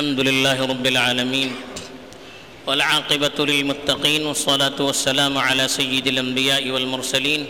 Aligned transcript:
الحمد 0.00 0.20
لله 0.20 0.58
رب 0.66 0.86
العالمين 0.86 1.50
والعاقبة 2.66 3.38
للمتقين 3.50 4.22
والصلاة 4.26 4.78
والسلام 4.80 5.38
على 5.38 5.68
سيد 5.68 6.06
الأنبياء 6.06 6.64
والمرسلين 6.70 7.44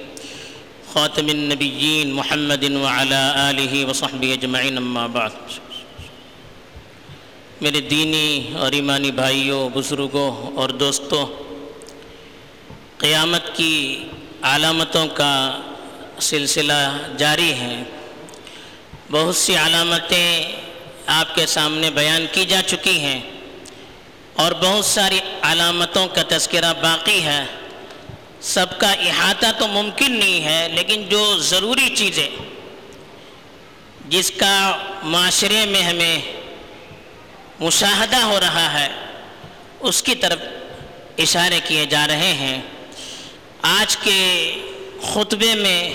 خاتم 0.93 1.27
النبيين 1.29 2.07
محمد 2.13 2.65
وعلى 2.85 3.23
آله 3.51 3.75
وصحبه 3.89 4.31
أجمعين 4.35 4.79
أما 4.79 5.07
بعد. 5.07 5.31
میرے 7.61 7.81
دینی 7.81 8.51
اور 8.59 8.73
ایمانی 8.73 9.11
بھائیوں، 9.11 9.69
بزرگوں 9.75 10.57
اور 10.57 10.69
دوستوں، 10.69 11.27
قیامت 12.99 13.57
کی 13.57 14.05
علامتوں 14.43 15.07
کا 15.07 15.61
سلسلہ 16.21 16.99
جاری 17.19 17.53
ہے۔ 17.53 17.83
بہت 19.11 19.37
سی 19.37 19.57
علامتیں 19.57 20.53
آپ 21.13 21.35
کے 21.35 21.47
سامنے 21.47 21.91
بیان 21.91 22.27
کی 22.33 22.45
جا 22.45 22.61
چکی 22.67 22.99
ہیں 23.01 23.21
اور 24.35 24.53
بہت 24.53 24.85
ساری 24.85 25.19
علامتوں 25.43 26.09
کا 26.09 26.23
تذکرہ 26.29 26.73
باقی 26.73 27.23
ہے۔ 27.25 27.45
سب 28.41 28.79
کا 28.79 28.93
احاطہ 28.93 29.47
تو 29.59 29.69
ممکن 29.69 30.13
نہیں 30.13 30.45
ہے، 30.45 30.69
لیکن 30.69 31.09
جو 31.09 31.39
ضروری 31.39 31.89
چیزیں 31.97 32.29
جس 34.09 34.31
کا 34.31 34.77
معاشرے 35.03 35.67
میں 35.67 35.83
ہمیں 35.83 36.19
مشاہدہ 37.61 38.23
ہو 38.23 38.41
رہا 38.41 38.81
ہے، 38.81 38.89
اس 39.81 40.03
کی 40.03 40.15
طرف 40.15 40.39
اشارے 41.19 41.61
کیے 41.65 41.87
جا 41.87 42.07
رہے 42.07 42.33
ہیں۔ 42.33 42.61
آج 43.63 43.97
کے 43.97 44.21
خطبے 45.03 45.55
میں 45.55 45.95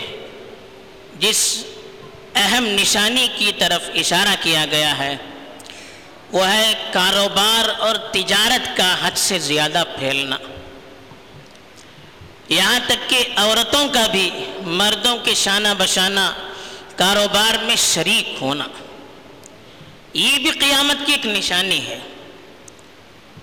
جس 1.19 1.63
اہم 2.35 2.65
نشانی 2.65 3.27
کی 3.37 3.51
طرف 3.57 3.89
اشارہ 3.95 4.35
کیا 4.41 4.65
گیا 4.71 4.97
ہے۔ 4.97 5.17
وہ 6.31 6.47
ہے 6.47 6.73
کاروبار 6.93 7.79
اور 7.79 7.95
تجارت 7.95 8.77
کا 8.77 9.07
حد 9.07 9.11
سے 9.15 9.39
زیادہ 9.39 9.83
پھیلنا۔ 9.99 10.37
یہاں 12.49 12.79
تک 12.87 13.09
کہ 13.09 13.23
عورتوں 13.35 13.87
کا 13.87 14.07
بھی 14.07 14.29
مردوں 14.61 15.17
کے 15.17 15.33
شانہ 15.33 15.67
بشانہ 15.77 16.33
کاروبار 16.95 17.63
میں 17.63 17.75
شریک 17.75 18.37
ہونا۔ 18.41 18.65
یہ 20.13 20.39
بھی 20.39 20.51
قیامت 20.51 21.05
کی 21.05 21.11
ایک 21.11 21.25
نشانی 21.25 21.85
ہے۔ 21.85 21.99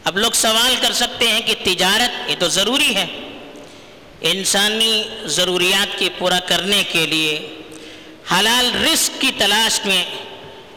اب 0.04 0.18
لوگ 0.18 0.30
سوال 0.30 0.74
کر 0.80 0.92
سکتے 0.92 1.28
ہیں 1.28 1.40
کہ 1.40 1.54
تجارت 1.62 2.30
یہ 2.30 2.34
تو 2.38 2.48
ضروری 2.48 2.94
ہے۔ 2.94 3.06
انسانی 4.20 5.02
ضروریات 5.24 5.98
کی 5.98 6.08
پورا 6.18 6.38
کرنے 6.38 6.82
کے 6.92 7.06
لیے 7.06 7.61
حلال 8.30 8.84
رزق 8.84 9.20
کی 9.20 9.30
تلاش 9.38 9.80
میں 9.84 10.04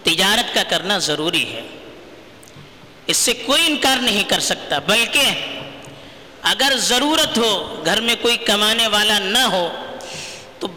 تجارت 0.03 0.53
کا 0.53 0.63
کرنا 0.63 0.97
ضروری 0.97 1.45
ہے۔ 1.53 1.61
اس 3.07 3.17
سے 3.17 3.33
کوئی 3.33 3.65
انکار 3.65 3.97
نہیں 3.97 4.23
کر 4.23 4.39
سکتا، 4.39 4.79
بلکہ 4.79 5.23
اگر 6.41 6.73
ضرورت 6.75 7.37
ہو، 7.37 7.83
گھر 7.85 8.01
میں 8.01 8.15
کوئی 8.21 8.37
کمانے 8.37 8.87
والا 8.87 9.19
نہ 9.19 9.37
ہو، 9.37 9.69
تو 10.59 10.67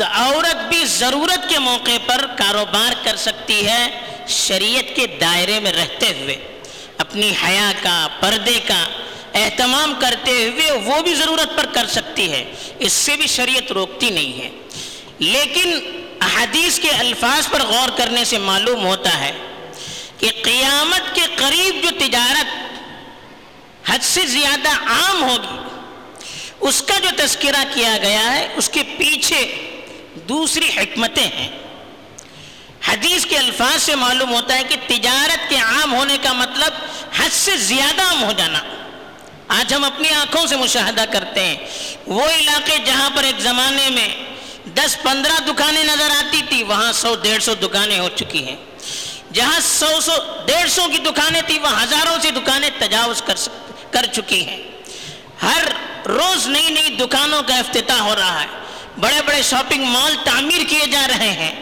عورت 0.00 0.68
بھی 0.68 0.84
ضرورت 0.84 1.48
کے 1.48 1.58
موقع 1.58 1.98
پر 2.06 2.26
کاروبار 2.36 3.04
کر 3.04 3.16
سکتی 3.16 3.66
ہے 3.66 4.00
شریعت 4.28 4.96
کے 4.96 5.06
دائرے 5.06 5.60
میں 5.60 5.72
رہتے 5.72 6.06
ہوئے۔ 6.06 6.36
اپنی 6.98 7.32
حیا 7.44 7.72
کا، 7.82 8.08
پردے 8.20 8.60
کا 8.66 8.86
اہتمام 9.34 9.94
کرتے 10.00 10.30
ہوئے 10.30 10.70
وہ 10.72 11.02
بھی 11.02 11.14
ضرورت 11.14 11.56
پر 11.56 11.66
کر 11.72 11.86
سکتی 11.86 12.32
ہے۔ 12.32 12.52
اس 12.78 12.92
سے 12.92 13.16
بھی 13.16 13.26
شریعت 13.26 13.72
روکتی 13.72 14.10
نہیں 14.10 14.42
ہے۔ 14.42 14.50
لیکن 15.18 15.95
احادیث 16.36 16.78
کے 16.78 16.90
الفاظ 16.90 17.48
پر 17.48 17.62
غور 17.62 17.88
کرنے 17.88 18.24
سے 18.24 18.38
معلوم 18.38 18.84
ہوتا 18.84 19.20
ہے 19.20 19.32
کہ 20.18 20.30
قیامت 20.42 21.14
کے 21.14 21.20
قریب 21.36 21.82
جو 21.82 22.06
تجارت 22.06 22.46
حد 23.90 23.98
سے 24.02 24.26
زیادہ 24.26 24.68
عام 24.68 25.22
ہوگی، 25.22 25.56
اس 26.60 26.82
کا 26.82 26.98
جو 26.98 27.08
تذکرہ 27.16 27.64
کیا 27.74 27.96
گیا 28.02 28.32
ہے، 28.32 28.48
اس 28.56 28.68
کے 28.68 28.82
پیچھے 28.82 29.54
دوسری 30.28 30.70
حکمتیں 30.76 31.26
ہیں۔ 31.26 31.48
حدیث 32.88 33.26
کے 33.26 33.38
الفاظ 33.38 33.82
سے 33.82 33.94
معلوم 33.94 34.34
ہوتا 34.34 34.54
ہے 34.54 34.62
کہ 34.68 34.76
تجارت 34.86 35.50
کے 35.50 35.56
عام 35.56 35.94
ہونے 35.94 36.16
کا 36.22 36.32
مطلب 36.32 36.72
حد 37.18 37.32
سے 37.32 37.56
زیادہ 37.56 38.02
عام 38.02 38.24
ہو 38.24 38.32
جانا۔ 38.32 38.58
آج 39.48 39.74
ہم 39.74 39.84
اپنی 39.84 40.08
آنکھوں 40.08 40.46
سے 40.46 40.56
مشاہدہ 40.56 41.04
کرتے 41.12 41.44
ہیں۔ 41.44 41.56
وہ 42.06 42.28
علاقے 42.28 42.78
جہاں 42.84 43.10
پر 43.10 43.24
ایک 43.24 43.40
زمانے 43.40 43.90
میں 43.90 44.25
دس 44.66 45.02
پندرہ 45.02 45.40
دکانیں 45.46 45.84
نظر 45.84 46.10
آتی 46.10 46.42
تھی، 46.48 46.62
وہاں 46.62 46.92
سو 46.92 47.14
ڈیڑھ 47.14 47.42
سو 47.42 47.54
دکانیں 47.54 47.98
ہو 47.98 48.08
چکی 48.08 48.48
ہیں۔ 48.48 48.56
جہاں 49.32 49.60
سو 49.62 50.00
سو 50.00 50.12
ڈیڑھ 50.46 50.70
سو 50.70 50.82
کی 50.92 50.98
دکانیں 50.98 51.40
تھی 51.46 51.58
وہاں 51.58 51.82
ہزاروں 51.82 52.16
سی 52.22 52.30
دکانیں 52.30 52.70
تجاوز 52.78 53.22
کر 53.22 53.34
کر 53.90 54.06
چکی 54.12 54.48
ہیں۔ 54.48 54.62
ہر 55.42 55.62
روز 56.08 56.46
نئی 56.46 56.70
نئی 56.70 56.88
دکانوں 56.88 57.42
کا 57.42 57.54
افتتاح 57.54 58.00
ہو 58.00 58.14
رہا 58.16 58.42
ہے۔ 58.42 58.46
بڑے 59.00 59.22
بڑے 59.26 59.42
شاپنگ 59.42 59.84
مال 59.84 60.16
تعمیر 60.24 60.64
کیے 60.68 60.86
جا 60.86 61.06
رہے 61.08 61.30
ہیں۔ 61.30 61.54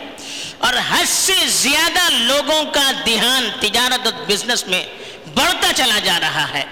اور 0.59 0.75
حد 0.91 1.05
سے 1.09 1.35
زیادہ 1.47 2.13
لوگوں 2.13 2.65
کا 2.65 2.93
دھیان 3.05 3.49
تجارت 3.61 4.07
اور 4.07 4.25
بزنس 4.29 4.67
میں 4.67 4.87
بڑھتا 5.35 5.73
چلا 5.77 5.99
جا 5.99 6.21
رہا 6.21 6.55
ہے۔ 6.55 6.65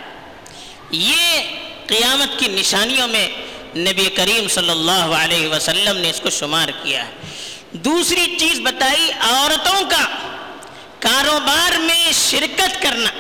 یہ 0.91 1.41
قیامت 1.87 2.39
کی 2.39 2.47
نشانیوں 2.49 3.09
میں 3.09 3.29
نبی 3.77 4.07
کریم 4.07 4.49
صلی 4.49 4.71
اللہ 4.71 4.91
علیہ 4.93 5.49
وسلم 5.49 5.97
نے 5.97 6.11
اس 6.11 6.21
کو 6.21 6.31
شمار 6.31 6.69
کیا 6.83 7.07
ہے۔ 7.07 7.11
دوسری 7.73 8.37
چیز 8.39 8.61
بتائی، 8.61 9.11
عورتوں 9.21 9.91
کا 9.91 10.05
کاروبار 10.99 11.79
میں 11.79 12.13
شرکت 12.13 12.83
کرنا۔ 12.83 13.11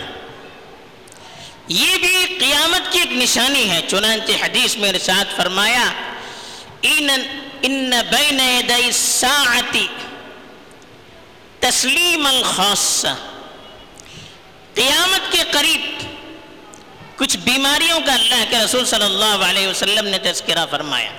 یہ 1.68 1.96
بھی 1.96 2.36
قیامت 2.38 2.92
کی 2.92 2.98
ایک 2.98 3.12
نشانی 3.12 3.70
ہے۔ 3.70 3.80
چنانچہ 3.88 4.32
حدیث 4.44 4.76
میں 4.76 4.88
ارشاد 4.88 5.36
فرمایا، 5.36 5.84
ان 6.82 7.90
بین 8.10 8.40
یدی 8.40 8.72
الساعتی 8.72 9.86
تسلیم 11.60 12.26
الخاصہ 12.26 13.14
قیامت 14.74 15.32
کے 15.32 15.38
قریب 15.50 16.11
کچھ 17.22 17.36
بیماریوں 17.36 18.00
کا 18.06 18.14
اللہ 18.14 18.44
کے 18.50 18.58
رسول 18.58 18.84
صلی 18.84 19.04
اللہ 19.04 19.44
علیہ 19.44 19.68
وسلم 19.68 20.06
نے 20.06 20.18
تذکرہ 20.18 20.66
فرمایا۔ 20.70 21.10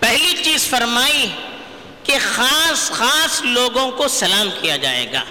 پہلی 0.00 0.42
چیز 0.42 0.68
فرمائی 0.68 1.30
کہ 2.04 2.18
خاص 2.34 2.90
خاص 2.90 3.42
لوگوں 3.42 3.90
کو 3.90 4.08
سلام 4.08 4.48
کیا 4.60 4.76
جائے 4.76 5.12
گا۔ 5.12 5.22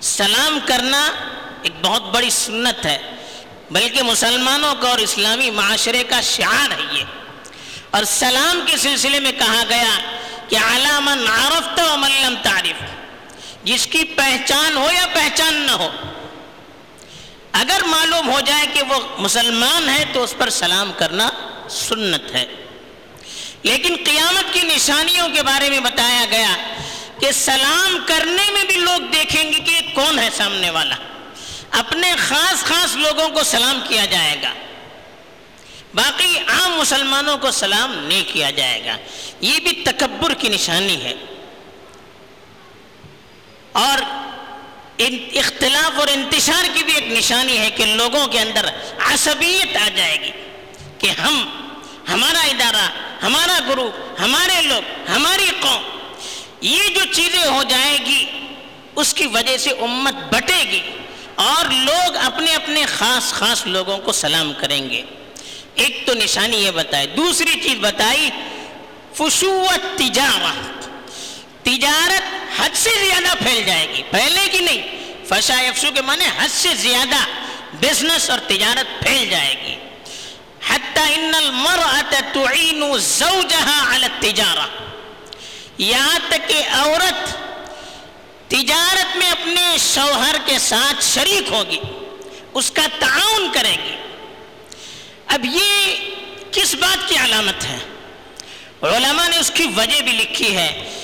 سلام 0.00 0.58
کرنا 0.66 1.12
ایک 1.62 1.72
بہت 1.82 2.02
بڑی 2.02 2.30
سنت 2.30 2.86
ہے، 2.86 2.98
بلکہ 3.70 4.02
مسلمانوں 4.02 4.74
کا 4.74 4.88
اور 4.88 4.98
اسلامی 4.98 5.50
معاشرے 5.50 6.04
کا 6.04 6.20
شعار 6.20 6.70
ہے 6.70 6.98
یہ۔ 6.98 7.04
اور 7.90 8.04
سلام 8.04 8.60
کے 8.66 8.76
سلسلے 8.76 9.20
میں 9.20 9.32
کہا 9.32 9.62
گیا 9.68 9.98
کہ 10.48 10.56
علامن 10.56 11.26
عرفت 11.28 11.80
و 11.90 11.96
ملم 11.96 12.34
تعریف 12.42 12.82
جس 13.64 13.86
کی 13.86 14.04
پہچان 14.04 14.76
ہو 14.76 14.88
یا 14.92 15.06
پہچان 15.12 15.54
نہ 15.54 15.70
ہو 15.70 15.90
اگر 17.52 17.80
معلوم 17.86 18.30
ہو 18.30 18.40
جائے 18.40 18.66
کہ 18.74 18.82
وہ 18.88 19.00
مسلمان 19.18 19.88
ہے 19.88 20.04
تو 20.12 20.22
اس 20.22 20.34
پر 20.38 20.50
سلام 20.50 20.92
کرنا 20.92 21.30
سنت 21.70 22.34
ہے۔ 22.34 22.46
لیکن 23.62 23.96
قیامت 24.04 24.54
کی 24.54 24.60
نشانیوں 24.62 25.28
کے 25.28 25.42
بارے 25.42 25.70
میں 25.70 25.80
بتایا 25.80 26.24
گیا 26.30 26.56
کہ 27.20 27.32
سلام 27.32 27.98
کرنے 28.06 28.52
میں 28.52 28.64
بھی 28.64 28.76
لوگ 28.76 29.00
دیکھیں 29.12 29.52
گے 29.52 29.58
کہ 29.58 29.80
کون 29.94 30.18
ہے 30.18 30.28
سامنے 30.36 30.70
والا۔ 30.70 30.94
اپنے 31.70 32.14
خاص 32.18 32.64
خاص 32.64 32.96
لوگوں 32.96 33.28
کو 33.28 33.42
سلام 33.42 33.80
کیا 33.88 34.04
جائے 34.04 34.42
گا۔ 34.42 34.52
باقی 35.94 36.38
عام 36.46 36.72
مسلمانوں 36.72 37.38
کو 37.38 37.50
سلام 37.50 37.94
نہیں 37.94 38.22
کیا 38.32 38.50
جائے 38.50 38.84
گا۔ 38.84 38.96
یہ 39.40 39.58
بھی 39.58 39.72
تکبر 39.84 40.34
کی 40.34 40.48
نشانی 40.48 41.04
ہے۔ 41.04 41.14
اور 43.72 44.21
اختلاف 44.98 45.98
اور 45.98 46.08
انتشار 46.08 46.64
کی 46.74 46.84
بھی 46.84 46.94
ایک 46.94 47.06
نشانی 47.06 47.58
ہے 47.58 47.70
کہ 47.70 47.84
لوگوں 47.84 48.26
کے 48.26 48.40
اندر 48.40 48.66
عصبیت 48.98 49.76
آ 49.76 49.88
جائے 49.96 50.18
گی 50.20 50.30
کہ 50.98 51.20
ہم، 51.20 51.66
ہمارا 52.08 52.40
ادارہ، 52.40 52.88
ہمارا 53.22 53.58
گروپ 53.68 54.20
ہمارے 54.20 54.62
لوگ، 54.62 55.10
ہماری 55.10 55.50
قوم، 55.60 55.82
یہ 56.60 56.82
جو 56.94 57.00
چیزیں 57.12 57.50
ہو 57.50 57.62
جائے 57.62 57.98
گی، 58.06 58.26
اس 58.96 59.14
کی 59.14 59.26
وجہ 59.26 59.56
سے 59.58 59.70
امت 59.70 60.14
بٹے 60.34 60.64
گی 60.70 60.80
اور 61.34 61.64
لوگ 61.64 62.16
اپنے 62.16 62.54
اپنے 62.54 62.86
خاص 62.86 63.32
خاص 63.32 63.66
لوگوں 63.66 63.98
کو 63.98 64.12
سلام 64.12 64.52
کریں 64.52 64.90
گے۔ 64.90 65.02
ایک 65.74 66.06
تو 66.06 66.14
نشانی 66.14 66.56
یہ 66.56 66.70
بتائی، 66.70 67.06
دوسری 67.06 67.60
چیز 67.60 67.74
بتائی 67.80 68.30
فشوت 69.14 69.98
تجارت۔ 69.98 70.84
تجارت 71.62 72.60
حد 72.60 72.70
سے 72.74 72.90
جائے 74.10 74.28
پھیلے 74.28 74.52
گی 74.52 74.58
نہیں۔ 74.58 75.02
فشا 75.28 75.58
افسو 75.58 75.88
کے 75.94 76.02
معنی 76.02 76.24
حد 76.38 76.48
سے 76.48 76.74
زیادہ 76.74 77.24
بزنس 77.72 78.30
اور 78.30 78.38
تجارت 78.38 79.02
پھیل 79.02 79.30
جائے 79.30 79.54
گی۔ 79.66 79.74
حتی 80.68 81.14
ان 81.14 81.34
المرأة 81.34 82.32
تعین 82.32 82.98
زوجها 82.98 83.94
علی 83.94 84.04
التجارہ 84.04 84.66
یہاں 85.78 86.18
تک 86.28 86.48
کہ 86.48 86.62
عورت 86.72 87.30
تجارت 88.50 89.16
میں 89.16 89.30
اپنے 89.30 89.76
شوہر 89.94 90.36
کے 90.46 90.58
ساتھ 90.58 91.04
شریک 91.04 91.52
ہوگی، 91.52 91.80
اس 92.54 92.70
کا 92.70 92.82
تعاون 92.98 93.48
کرے 93.52 93.76
گی۔ 93.84 93.96
اب 95.26 95.44
یہ 95.44 95.96
کس 96.52 96.74
بات 96.74 97.08
کی 97.08 97.16
علامت 97.16 97.64
ہے؟ 97.64 97.78
علماء 98.82 99.28
نے 99.28 99.38
اس 99.38 99.50
کی 99.54 99.66
وجہ 99.76 100.02
بھی 100.02 100.12
لکھی 100.12 100.56
ہے۔ 100.56 100.98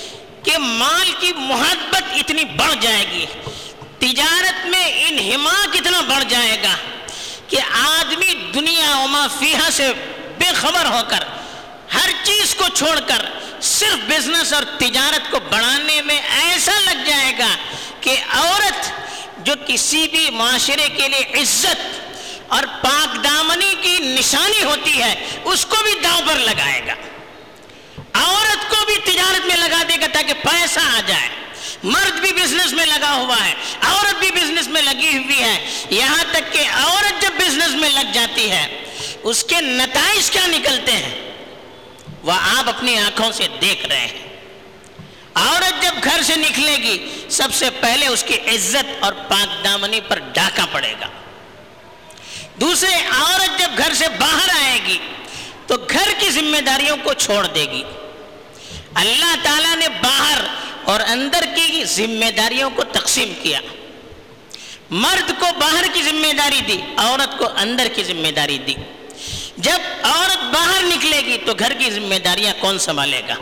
کہ 0.49 0.57
مال 0.57 1.11
کی 1.19 1.31
محبت 1.35 2.13
اتنی 2.19 2.43
بڑھ 2.57 2.75
جائے 2.81 3.03
گی، 3.11 3.25
تجارت 3.99 4.65
میں 4.65 4.85
انہماک 5.07 5.75
اتنا 5.77 5.99
بڑھ 6.07 6.23
جائے 6.29 6.55
گا 6.63 6.75
کہ 7.47 7.57
آدمی 7.79 8.33
دنیا 8.53 8.95
وما 8.97 9.25
فیہا 9.39 9.69
سے 9.71 9.91
بے 10.39 10.49
خبر 10.55 10.85
ہو 10.85 11.01
کر، 11.09 11.23
ہر 11.95 12.09
چیز 12.23 12.55
کو 12.55 12.65
چھوڑ 12.73 12.99
کر، 13.07 13.25
صرف 13.69 14.07
بزنس 14.07 14.53
اور 14.53 14.63
تجارت 14.79 15.31
کو 15.31 15.39
بڑھانے 15.49 16.01
میں 16.01 16.19
ایسا 16.39 16.79
لگ 16.79 17.05
جائے 17.07 17.31
گا 17.39 17.53
کہ 18.01 18.15
عورت 18.31 18.91
جو 19.45 19.53
کسی 19.67 20.07
بھی 20.11 20.29
معاشرے 20.31 20.87
کے 20.97 21.07
لیے 21.07 21.41
عزت 21.41 22.51
اور 22.53 22.63
پاک 22.81 23.23
دامنی 23.23 23.73
کی 23.81 23.97
نشانی 23.99 24.63
ہوتی 24.63 25.01
ہے، 25.01 25.13
اس 25.43 25.65
کو 25.65 25.83
بھی 25.83 25.93
داؤ 26.03 26.19
پر 26.27 26.39
لگائے 26.39 26.81
گا۔ 26.87 26.95
عورت 28.13 28.48
بھی 28.89 29.11
تجارت 29.11 29.45
میں 29.45 29.55
لگا 29.55 29.83
دے 29.89 30.01
گا 30.01 30.05
تاکہ 30.13 30.33
پیسہ 30.33 30.79
آ 30.79 30.99
جائے۔ 31.07 31.29
مرد 31.83 32.19
بھی 32.19 32.33
بزنس 32.33 32.73
میں 32.73 32.85
لگا 32.85 33.13
ہوا 33.13 33.35
ہے، 33.45 33.53
عورت 33.81 34.19
بھی 34.19 34.31
بزنس 34.31 34.67
میں 34.67 34.81
لگی 34.81 35.17
ہوئی 35.17 35.43
ہے۔ 35.43 35.85
یہاں 35.89 36.23
تک 36.31 36.53
کہ 36.53 36.63
عورت 36.73 37.21
جب 37.21 37.31
بزنس 37.39 37.75
میں 37.75 37.89
لگ 37.89 38.11
جاتی 38.13 38.51
ہے، 38.51 38.83
اس 39.23 39.43
کے 39.43 39.61
نتائج 39.61 40.31
کیا 40.31 40.47
نکلتے 40.47 40.91
ہیں؟ 40.91 41.31
وہ 42.23 42.31
آپ 42.31 42.69
اپنی 42.69 42.97
آنکھوں 42.97 43.31
سے 43.31 43.47
دیکھ 43.61 43.85
رہے 43.85 43.99
ہیں۔ 43.99 44.37
عورت 45.33 45.83
جب 45.83 45.95
گھر 46.03 46.21
سے 46.21 46.35
نکلے 46.35 46.77
گی، 46.77 47.27
سب 47.29 47.53
سے 47.53 47.69
پہلے 47.69 48.07
اس 48.07 48.23
کی 48.27 48.33
عزت 48.33 49.03
اور 49.03 49.13
پاک 49.13 49.63
دامنی 49.63 49.99
پر 50.07 50.19
ڈاکہ 50.19 50.65
پڑے 50.71 50.93
گا۔ 51.01 51.07
دوسرے، 52.61 52.95
عورت 52.95 53.59
جب 53.59 53.69
گھر 53.77 53.93
سے 53.93 54.05
باہر 54.19 54.49
آئے 54.63 54.79
گی، 54.87 54.97
تو 55.67 55.75
گھر 55.89 56.07
کی 56.19 56.29
ذمہ 56.29 56.61
داریوں 56.61 56.97
کو 57.03 57.13
چھوڑ 57.13 57.47
دے 57.47 57.65
گی۔ 57.71 57.83
اللہ 58.93 59.35
تعالیٰ 59.43 59.75
نے 59.75 59.87
باہر 59.89 60.37
اور 60.83 60.99
اندر 61.07 61.43
کی 61.55 61.83
ذمہ 61.83 62.31
داریوں 62.31 62.69
کو 62.69 62.83
تقسیم 62.83 63.33
کیا۔ 63.43 63.59
مرد 64.89 65.31
کو 65.39 65.45
باہر 65.59 65.85
کی 65.93 66.03
ذمہ 66.03 66.33
داری 66.33 66.61
دی، 66.67 66.81
عورت 66.97 67.37
کو 67.37 67.47
اندر 67.57 67.87
کی 67.95 68.03
ذمہ 68.03 68.31
داری 68.31 68.57
دی۔ 68.57 68.73
جب 69.57 69.79
عورت 70.03 70.43
باہر 70.43 70.83
نکلے 70.83 71.21
گی 71.21 71.37
تو 71.45 71.53
گھر 71.59 71.73
کی 71.73 71.91
ذمہ 71.91 72.15
داریاں 72.15 72.53
کون 72.59 72.79
سنبھالے 72.79 73.21
گا؟ 73.27 73.35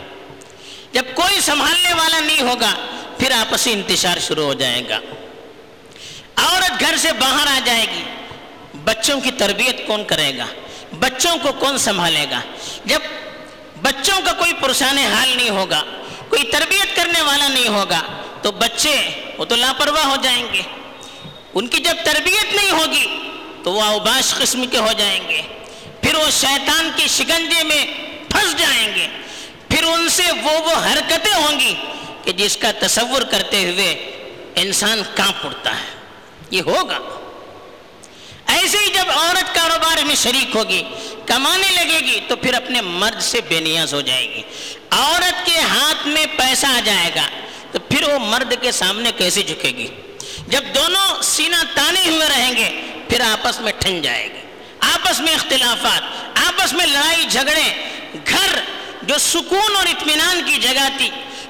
جب 0.92 1.04
کوئی 1.14 1.42
سنبھالنے 1.42 1.94
والا 1.94 2.20
نہیں 2.20 2.42
ہوگا، 2.42 2.74
پھر 3.20 3.32
آپسی 3.32 3.74
انتشار 3.74 4.18
شروع 4.20 4.46
ہو 4.46 4.54
جائے 4.54 4.84
گا۔ 4.90 5.00
عورت 6.36 6.80
گھر 6.80 6.98
سے 6.98 7.12
باہر 7.12 7.48
آ 7.48 7.60
جائے 7.66 7.86
گی، 7.96 8.04
بچوں 8.84 9.22
کی 9.22 9.32
تربیت 9.32 9.88
کون 9.88 10.04
کرے 10.04 10.38
گا؟ 10.38 10.46
بچوں 11.00 11.38
کو 11.38 11.52
کون 11.52 11.78
سنبھالے 11.78 12.26
گا؟ 12.32 12.40
جب 12.86 13.00
بچوں 13.82 14.22
کا 14.26 14.34
کوئی 14.34 14.54
پرسان 14.54 14.98
حال 14.98 15.38
نہیں 15.38 15.50
ہوگا، 15.50 15.84
کوئی 16.30 16.44
تربیت 16.44 16.96
کرنے 16.96 17.22
والا 17.22 17.48
نہیں 17.48 17.68
ہوگا، 17.68 18.02
تو 18.42 18.52
بچے 18.52 19.10
وہ 19.38 19.46
تو 19.46 19.56
لاپرواہ 19.56 20.06
ہو 20.06 20.16
جائیں 20.24 20.54
گے۔ 20.54 20.62
ان 21.54 21.68
کی 21.68 21.78
جب 21.78 21.96
تربیت 22.04 22.56
نہیں 22.56 22.72
ہوگی، 22.72 23.30
تو 23.64 23.72
وہ 23.72 23.82
اوباش 23.82 24.36
قسم 24.36 24.66
کے 24.72 24.78
ہو 24.78 24.92
جائیں 24.98 25.30
گے۔ 25.30 25.42
پھر 26.02 26.16
وہ 26.16 26.30
شیطان 26.32 26.90
کے 26.96 27.08
شکنجے 27.08 27.64
میں 27.64 27.86
پھنس 28.30 28.58
جائیں 28.58 28.96
گے۔ 28.96 29.08
پھر 29.70 29.84
ان 29.84 30.10
سے 30.10 30.24
وہ 30.44 30.52
وہ 30.52 30.72
حرکتیں 30.72 31.34
ہوں 31.34 31.60
گی 31.60 31.76
کہ 32.24 32.32
جس 32.32 32.58
کا 32.58 32.72
تصور 32.80 33.22
کرتے 33.22 33.72
ہوئے 33.72 33.92
انسان 34.56 35.02
کانپ 35.16 35.46
اڑتا 35.46 35.72
ہے۔ 35.72 35.86
یہ 36.52 36.62
ہوگا۔ 36.62 36.98
ایسے 38.48 38.78
ہی 38.78 38.88
جب 38.88 39.06
عورت 39.10 39.18
کاروبار 39.18 39.34
میں 39.34 39.37
شریک 40.22 40.56
ہوگی، 40.56 40.82
کمانے 41.26 41.70
لگے 41.72 42.00
گی 42.00 42.20
تو 42.28 42.36
پھر 42.36 42.54
اپنے 42.54 42.82
مرد 42.82 43.22
سے 43.22 43.40
بے 43.50 43.60
نیاز 43.60 43.94
ہو 43.94 44.02
جائے 44.02 44.26
گی۔ 44.30 44.42
عورت 44.92 45.46
کے 45.46 45.60
ہاتھ 45.60 46.08
میں 46.08 46.26
پیسہ 46.38 46.66
آ 46.66 46.80
جائے 46.86 47.10
گا 47.16 47.28
تو 47.72 47.80
پھر 47.80 48.08
وہ 48.10 48.20
مرد 48.20 48.54
کے 48.62 48.72
سامنے 48.72 49.12
کیسے 49.18 49.42
جھکے 49.42 49.72
گی؟ 49.78 49.88
جب 50.48 50.64
دونوں 50.76 51.22
سینہ 51.24 51.62
تانے 51.76 52.10
ہوئے 52.10 52.28
رہیں 52.30 52.56
گے، 52.56 52.70
پھر 53.10 53.22
آپس 53.22 53.60
میں 53.62 53.74
ٹھن 53.80 54.02
جائے 54.02 54.28
گی۔ 54.34 54.42
آپس 54.80 55.20
میں 55.20 55.34
اختلافات، 55.34 56.02
آپس 56.48 56.74
میں 56.74 56.86
لڑائی 56.86 57.26
جھگڑے، 57.30 57.70
گھر 58.28 58.60
جو 59.02 59.18
سکون 59.18 59.76
اور 59.76 59.86
اطمینان 59.86 60.42
کی 60.46 60.60
جگہ 60.62 60.88
تھی 60.98 61.10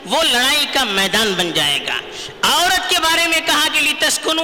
وہ 0.09 0.23
لڑائی 0.23 0.65
کا 0.73 0.83
میدان 0.83 1.33
بن 1.33 1.51
جائے 1.51 1.79
گا۔ 1.87 1.99
عورت 2.41 2.89
کے 2.89 2.99
بارے 2.99 3.27
میں 3.27 3.39
کہا 3.45 3.67
کہ 3.73 3.93
تسکن 3.99 4.39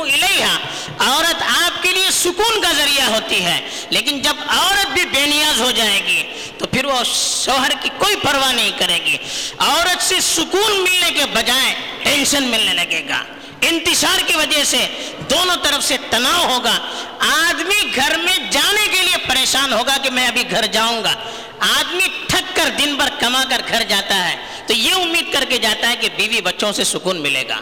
عورت 0.99 1.43
آپ 1.63 1.83
کے 1.83 1.91
لیے 1.91 2.11
سکون 2.11 2.61
کا 2.61 2.71
ذریعہ 2.73 3.07
ہوتی 3.09 3.43
ہے، 3.45 3.59
لیکن 3.89 4.21
جب 4.21 4.33
عورت 4.47 4.87
بھی 4.87 5.05
بے 5.05 5.25
نیاز 5.25 5.61
ہو 5.61 5.71
جائے 5.71 6.01
گی، 6.05 6.23
تو 6.57 6.67
پھر 6.67 6.85
وہ 6.85 7.03
شوہر 7.43 7.71
کی 7.81 7.89
کوئی 7.97 8.15
پرواہ 8.15 8.51
نہیں 8.51 8.71
کرے 8.77 8.99
گی۔ 9.05 9.17
عورت 9.57 10.03
سے 10.03 10.19
سکون 10.21 10.83
ملنے 10.83 11.11
کے 11.11 11.25
بجائے 11.25 11.73
ٹینشن 12.03 12.43
ملنے 12.43 12.73
لگے 12.73 13.03
گا۔ 13.09 13.23
انتشار 13.61 14.19
کی 14.27 14.35
وجہ 14.35 14.63
سے 14.63 14.87
دونوں 15.29 15.55
طرف 15.63 15.83
سے 15.83 15.97
تناؤ 16.09 16.45
ہوگا۔ 16.45 16.77
آدمی 17.19 17.81
گھر 17.95 18.17
میں 18.17 18.37
جانے 18.49 18.87
کے 18.91 19.01
لیے 19.01 19.17
پریشان 19.27 19.73
ہوگا 19.73 19.97
کہ 19.97 20.09
میں 20.09 20.27
ابھی 20.27 20.43
گھر 20.51 20.65
جاؤں 20.65 21.03
گا۔ 21.03 21.13
آدمی 21.59 22.07
تھک 22.53 22.57
کر 22.57 22.69
دن 22.79 22.95
بھر 22.95 23.09
کما 23.19 23.43
کر 23.49 23.61
گھر 23.69 23.83
جاتا 23.89 24.17
ہے، 24.29 24.35
تو 24.67 24.73
یہ 24.73 24.93
امید 24.93 25.31
کر 25.33 25.43
کے 25.49 25.57
جاتا 25.57 25.89
ہے 25.89 25.95
کہ 25.95 26.09
بیوی 26.15 26.41
بچوں 26.41 26.71
سے 26.71 26.83
سکون 26.83 27.21
ملے 27.21 27.43
گا۔ 27.49 27.59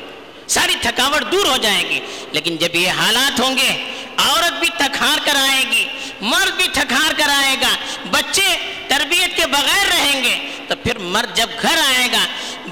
ساری 0.47 0.75
تھکاوٹ 0.81 1.31
دور 1.31 1.45
ہو 1.45 1.57
جائے 1.57 1.83
گی، 1.89 1.99
لیکن 2.31 2.57
جب 2.57 2.75
یہ 2.75 2.89
حالات 2.89 3.39
ہوں 3.39 3.57
گے، 3.57 3.69
عورت 4.17 4.59
بھی 4.59 4.67
تھکار 4.77 5.19
کر 5.25 5.35
آئے 5.35 5.63
گی، 5.71 5.85
مرد 6.21 6.55
بھی 6.57 6.67
تھکار 6.73 7.13
کر 7.17 7.29
آئے 7.29 7.55
گا، 7.61 7.75
بچے 8.11 8.55
تربیت 8.87 9.35
کے 9.37 9.45
بغیر 9.45 9.85
رہیں 9.91 10.23
گے، 10.23 10.37
تو 10.67 10.75
پھر 10.83 10.97
مرد 10.97 11.37
جب 11.37 11.49
گھر 11.61 11.77
آئے 11.77 12.07
گا، 12.13 12.25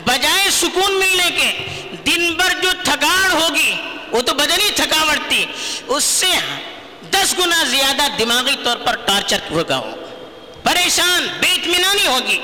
بجائے 0.06 0.50
سکون 0.51 1.00
ملنے 1.00 1.30
کے، 1.38 1.51
دن 2.06 2.33
بھر 2.33 2.54
جو 2.62 2.69
تھکاڑ 2.83 3.31
ہوگی، 3.31 3.71
وہ 4.12 4.21
تو 4.21 4.33
بدنی 4.33 4.69
تھکاوٹ 4.75 5.30
تھی، 5.30 5.45
اس 5.88 6.04
سے 6.04 6.31
دس 7.12 7.33
گنا 7.39 7.63
زیادہ 7.63 8.07
دماغی 8.19 8.56
طور 8.63 8.77
پر 8.77 8.95
ٹارچر 9.06 9.38
ہوگا 9.51 9.81
پریشان، 10.63 11.27
بے 11.39 11.47
اطمینانی 11.47 12.07
ہوگی۔ 12.07 12.39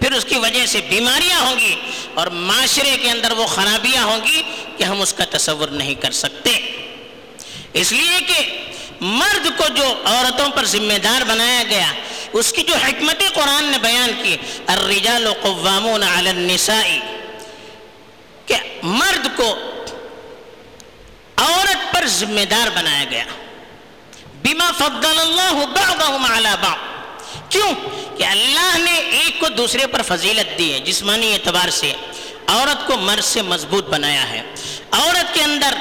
پھر 0.00 0.12
اس 0.12 0.24
کی 0.24 0.38
وجہ 0.38 0.66
سے 0.66 0.80
بیماریاں 0.88 1.40
ہوں 1.40 1.60
گی 1.60 1.76
اور 2.14 2.26
معاشرے 2.26 2.96
کے 3.02 3.10
اندر 3.10 3.32
وہ 3.32 3.46
خرابیاں 3.46 4.04
ہوں 4.04 4.26
گی 4.26 4.42
کہ 4.76 4.84
ہم 4.84 5.00
اس 5.00 5.12
کا 5.12 5.24
تصور 5.30 5.68
نہیں 5.68 5.94
کر 5.94 6.10
سکتے۔ 6.10 6.50
اس 7.72 7.92
لیے 7.92 8.20
کہ 8.20 8.66
مرد 9.00 9.58
کو 9.58 9.68
جو 9.68 10.02
عورتوں 10.04 10.50
پر 10.50 10.64
ذمہ 10.64 10.98
دار 10.98 11.22
بنایا 11.24 11.62
گیا، 11.70 11.92
اس 12.32 12.52
کی 12.52 12.62
جو 12.62 12.74
حکمت 12.74 13.22
قرآن 13.34 13.64
نے 13.64 13.78
بیان 13.78 14.10
کی، 14.22 14.36
الرجال 14.66 15.28
قوامون 15.42 16.02
علی 16.02 16.28
النساء، 16.28 16.98
کہ 18.46 18.54
مرد 18.82 19.26
کو 19.36 19.60
عورت 21.36 21.94
پر 21.94 22.06
ذمہ 22.06 22.44
دار 22.44 22.78
بنایا 22.78 23.04
گیا۔ 23.10 23.24
بما 24.42 24.70
فضل 24.78 25.18
اللہ 25.20 25.66
بعضهم 25.74 26.32
علی 26.32 26.48
بعض۔ 26.60 26.95
کیوں؟ 27.48 27.72
کہ 28.18 28.24
اللہ 28.24 28.78
نے 28.78 28.94
ایک 28.94 29.40
کو 29.40 29.48
دوسرے 29.48 29.86
پر 29.86 30.02
فضیلت 30.02 30.58
دی 30.58 30.72
ہے، 30.72 30.78
جسمانی 30.78 31.32
اعتبار 31.32 31.68
سے۔ 31.68 31.92
عورت 32.46 32.86
کو 32.86 32.96
مرد 32.96 33.24
سے 33.24 33.42
مضبوط 33.42 33.86
بنایا 33.86 34.28
ہے۔ 34.28 34.42
عورت 34.90 35.34
کے 35.34 35.42
اندر 35.42 35.74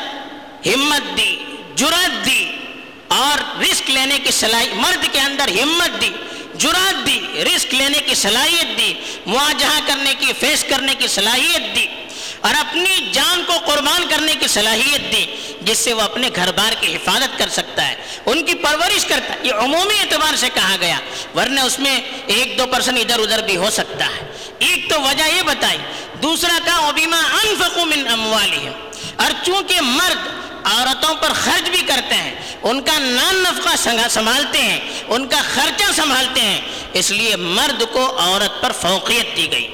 ہمت 0.65 1.17
دی 1.17 1.37
جرات 1.75 2.25
دی 2.25 2.51
اور 3.07 3.61
رسک 3.61 3.89
لینے 3.89 4.19
کی 4.19 4.31
صلاحیت 4.31 4.73
مرد 4.73 5.05
کے 5.11 5.19
اندر 5.19 5.47
ہمت 5.47 6.01
دی 6.01 6.09
جرات 6.55 7.07
دی 7.07 7.43
رسک 7.55 7.73
لینے 7.73 7.99
کی 7.99 8.15
صلاحیت 8.15 8.77
دی، 8.77 8.93
مواجہہ 9.25 9.79
کرنے 9.85 10.13
کی 10.19 10.33
فیس 10.39 10.65
کرنے 10.69 10.95
کی 10.95 11.07
صلاحیت 11.07 11.75
دی۔ 11.75 11.85
اور 12.45 12.53
اپنی 12.59 13.09
جان 13.11 13.43
کو 13.47 13.53
قربان 13.65 14.03
کرنے 14.09 14.33
کی 14.39 14.47
صلاحیت 14.47 15.11
دی 15.11 15.25
جس 15.61 15.77
سے 15.77 15.93
وہ 15.93 16.01
اپنے 16.01 16.29
گھر 16.35 16.51
بار 16.51 16.73
کی 16.79 16.95
حفاظت 16.95 17.37
کر 17.37 17.49
سکتا 17.49 17.87
ہے، 17.87 17.95
ان 18.25 18.45
کی 18.45 18.53
پرورش 18.53 19.05
کرتا 19.05 19.33
ہے۔ 19.33 19.39
یہ 19.43 19.53
عمومی 19.53 19.99
اعتبار 19.99 20.35
سے 20.35 20.49
کہا 20.53 20.75
گیا، 20.81 20.97
ورنہ 21.35 21.59
اس 21.59 21.79
میں 21.79 22.01
ایک 22.27 22.57
دو 22.57 22.65
پرسن 22.71 22.97
ادھر 22.97 23.19
ادھر 23.19 23.41
بھی 23.41 23.57
ہو 23.57 23.69
سکتا 23.69 24.05
ہے۔ 24.05 24.27
ایک 24.59 24.89
تو 24.89 25.01
وجہ 25.01 25.35
یہ 25.35 25.41
بتائی، 25.41 25.77
دوسرا 26.21 26.57
کا 26.65 26.79
وبیما 26.79 27.21
انفقوا 27.43 27.83
من 27.83 28.07
اموالهم 28.07 28.71
اور 29.15 29.31
چونکہ 29.45 29.81
مرد 29.81 30.27
عورتوں 30.63 31.15
پر 31.15 31.33
خرچ 31.33 31.69
بھی 31.69 31.81
کرتے 31.81 32.15
ہیں، 32.15 32.35
ان 32.63 32.81
کا 32.81 32.97
نان 32.97 33.35
نفقہ 33.35 33.75
سنبھالتے 34.09 34.61
ہیں، 34.61 34.79
ان 35.07 35.27
کا 35.27 35.41
خرچہ 35.55 35.91
سنبھالتے 35.95 36.41
ہیں، 36.41 36.61
اس 36.93 37.11
لیے 37.11 37.35
مرد 37.35 37.83
کو 37.91 38.19
عورت 38.19 38.61
پر 38.61 38.71
فوقیت 38.71 39.35
دی 39.37 39.51
گئی۔ 39.51 39.67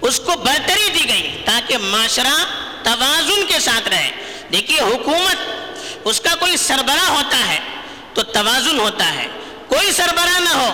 اس 0.00 0.20
کو 0.20 0.32
برتری 0.36 0.88
دی 0.94 1.08
گئی 1.08 1.42
تاکہ 1.44 1.78
معاشرہ 1.78 2.44
توازن 2.82 3.46
کے 3.46 3.58
ساتھ 3.58 3.88
رہے۔ 3.88 4.10
دیکھیے، 4.52 4.80
حکومت، 4.80 5.36
اس 6.04 6.20
کا 6.20 6.34
کوئی 6.34 6.56
سربراہ 6.56 7.08
ہوتا 7.08 7.48
ہے 7.48 7.58
تو 8.14 8.22
توازن 8.22 8.80
ہوتا 8.80 9.14
ہے۔ 9.14 9.26
کوئی 9.68 9.92
سربراہ 9.92 10.38
نہ 10.38 10.48
ہو 10.48 10.72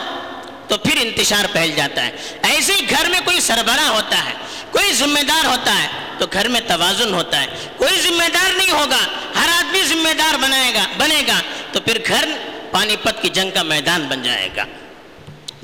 تو 0.69 0.79
پھر 0.79 0.97
انتشار 1.01 1.45
پھیل 1.53 1.71
جاتا 1.77 2.07
ہے۔ 2.07 2.11
ایسے 2.43 2.73
ہی 2.73 2.91
گھر 2.91 3.09
میں 3.09 3.21
کوئی 3.25 3.41
سربراہ 3.41 3.89
ہوتا 3.89 4.25
ہے، 4.25 4.33
کوئی 4.71 4.93
ذمہ 4.93 5.23
دار 5.29 5.45
ہوتا 5.45 5.83
ہے 5.83 5.89
تو 6.19 6.27
گھر 6.33 6.49
میں 6.49 6.61
توازن 6.61 7.15
ہوتا 7.15 7.41
ہے۔ 7.41 7.47
کوئی 7.77 8.01
ذمہ 8.01 8.29
دار 8.35 8.57
نہیں 8.57 8.71
ہوگا، 8.71 9.05
ہر 9.37 9.49
آدمی 9.49 9.83
ذمہ 9.83 10.13
دار 10.19 10.35
بنائے 10.35 10.75
گا، 10.75 10.85
بنے 10.99 11.23
گا 11.29 11.41
تو 11.73 11.81
پھر 11.81 11.99
گھر 12.07 12.29
پانی 12.71 12.97
پت 12.97 13.23
کی 13.23 13.29
جنگ 13.29 13.51
کا 13.51 13.63
میدان 13.63 14.07
بن 14.09 14.23
جائے 14.23 14.49
گا۔ 14.57 14.65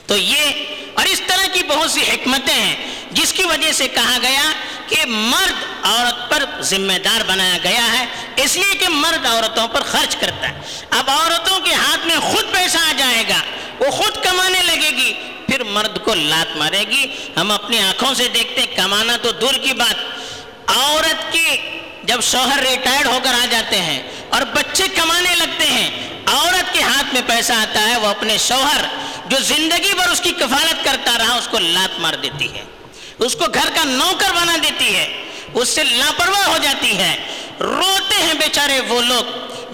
تو 0.06 0.16
یہ، 0.16 0.44
اور 0.94 1.06
اس 1.06 1.22
طرح 1.26 1.46
کی 1.52 1.62
بہت 1.68 1.90
سی 1.90 2.00
حکمتیں 2.00 2.54
ہیں۔ 2.54 2.76
جس 3.12 3.32
کی 3.32 3.44
وجہ 3.44 3.72
سے 3.72 3.88
کہا 3.88 4.18
گیا 4.22 4.52
کہ 4.88 5.06
مرد 5.06 5.64
عورت 5.82 6.30
پر 6.30 6.44
ذمہ 6.60 6.98
دار 7.04 7.22
بنایا 7.26 7.58
گیا 7.64 7.92
ہے، 7.92 8.06
اس 8.36 8.56
لیے 8.56 8.74
کہ 8.74 8.88
مرد 8.88 9.26
عورتوں 9.26 9.68
پر 9.68 9.82
خرچ 9.82 10.16
کرتا 10.16 10.48
ہے۔ 10.48 10.60
اب 10.90 11.10
عورتوں 11.10 11.60
کے 11.60 11.74
ہاتھ 11.74 12.06
میں 12.06 12.16
خود 12.20 12.52
پیسہ 12.52 12.78
آ 12.78 12.92
جائے 12.98 13.24
گا، 13.28 13.42
وہ 13.78 13.90
خود 13.90 14.24
کمانے 14.24 14.62
لگے 14.62 14.90
گی، 14.90 15.12
پھر 15.46 15.62
مرد 15.64 15.98
کو 16.04 16.14
لات 16.14 16.56
مارے 16.56 16.84
گی۔ 16.88 17.06
ہم 17.36 17.50
اپنی 17.50 17.78
آنکھوں 17.78 18.14
سے 18.14 18.28
دیکھتے 18.34 18.60
ہیں، 18.60 18.76
کمانا 18.76 19.16
تو 19.22 19.32
دور 19.32 19.54
کی 19.54 19.72
بات۔ 19.72 19.94
عورت 20.70 21.32
کی 21.32 21.56
جب 22.02 22.20
شوہر 22.22 22.62
ریٹائرڈ 22.62 23.06
ہو 23.06 23.18
کر 23.22 23.34
آ 23.34 23.46
جاتے 23.50 23.80
ہیں 23.80 24.02
اور 24.28 24.42
بچے 24.42 24.84
کمانے 24.94 25.34
لگتے 25.34 25.66
ہیں، 25.66 25.90
عورت 26.26 26.72
کے 26.72 26.82
ہاتھ 26.82 27.14
میں 27.14 27.22
پیسہ 27.26 27.52
آتا 27.52 27.88
ہے، 27.88 27.96
وہ 27.96 28.06
اپنے 28.06 28.38
شوہر 28.38 28.82
جو 29.28 29.38
زندگی 29.38 29.94
بھر 29.94 30.08
اس 30.08 30.20
کی 30.20 30.32
کفالت 30.32 30.84
کرتا 30.84 31.18
رہا، 31.18 31.34
اس 31.34 31.48
کو 31.48 31.58
لات 31.58 32.00
مار 32.00 32.14
دیتی 32.14 32.54
ہے۔ 32.54 32.64
اس 33.22 33.36
کو 33.36 33.44
گھر 33.54 33.68
کا 33.74 33.84
نوکر 33.84 34.32
بنا 34.34 34.56
دیتی 34.62 34.96
ہے، 34.96 35.22
اس 35.54 35.68
سے 35.68 35.84
لاپرواہ 35.84 36.46
ہو 36.46 36.56
جاتی 36.62 36.96
ہے۔ 36.98 37.16
روتے 37.60 38.22
ہیں 38.22 38.34
بیچارے 38.34 38.80
وہ 38.88 39.00
لوگ 39.02 39.24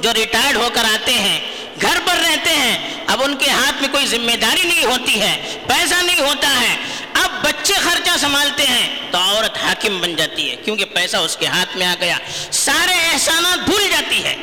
جو 0.00 0.14
ریٹائرڈ 0.14 0.56
ہو 0.56 0.68
کر 0.74 0.84
آتے 0.84 1.12
ہیں، 1.12 1.40
گھر 1.82 1.98
پر 2.04 2.16
رہتے 2.16 2.50
ہیں۔ 2.50 3.04
اب 3.06 3.22
ان 3.22 3.36
کے 3.36 3.50
ہاتھ 3.50 3.80
میں 3.80 3.88
کوئی 3.88 4.06
ذمہ 4.06 4.36
داری 4.36 4.62
نہیں 4.62 4.84
ہوتی 4.84 5.20
ہے، 5.20 5.58
پیسہ 5.66 5.94
نہیں 6.02 6.20
ہوتا 6.20 6.60
ہے۔ 6.60 6.76
اب 7.14 7.44
بچے 7.44 7.74
خرچہ 7.74 8.16
سنبھالتے 8.20 8.66
ہیں 8.66 8.88
تو 9.10 9.18
عورت 9.18 9.56
حاکم 9.58 10.00
بن 10.00 10.16
جاتی 10.16 10.50
ہے، 10.50 10.56
کیونکہ 10.56 10.84
پیسہ 10.84 11.16
اس 11.16 11.36
کے 11.36 11.46
ہاتھ 11.46 11.76
میں 11.76 11.86
آ 11.86 11.94
گیا۔ 12.00 12.18
سارے 12.50 12.94
احسانات 13.12 13.58
بھول 13.58 13.88
جاتی 13.90 14.24
ہے۔ 14.24 14.36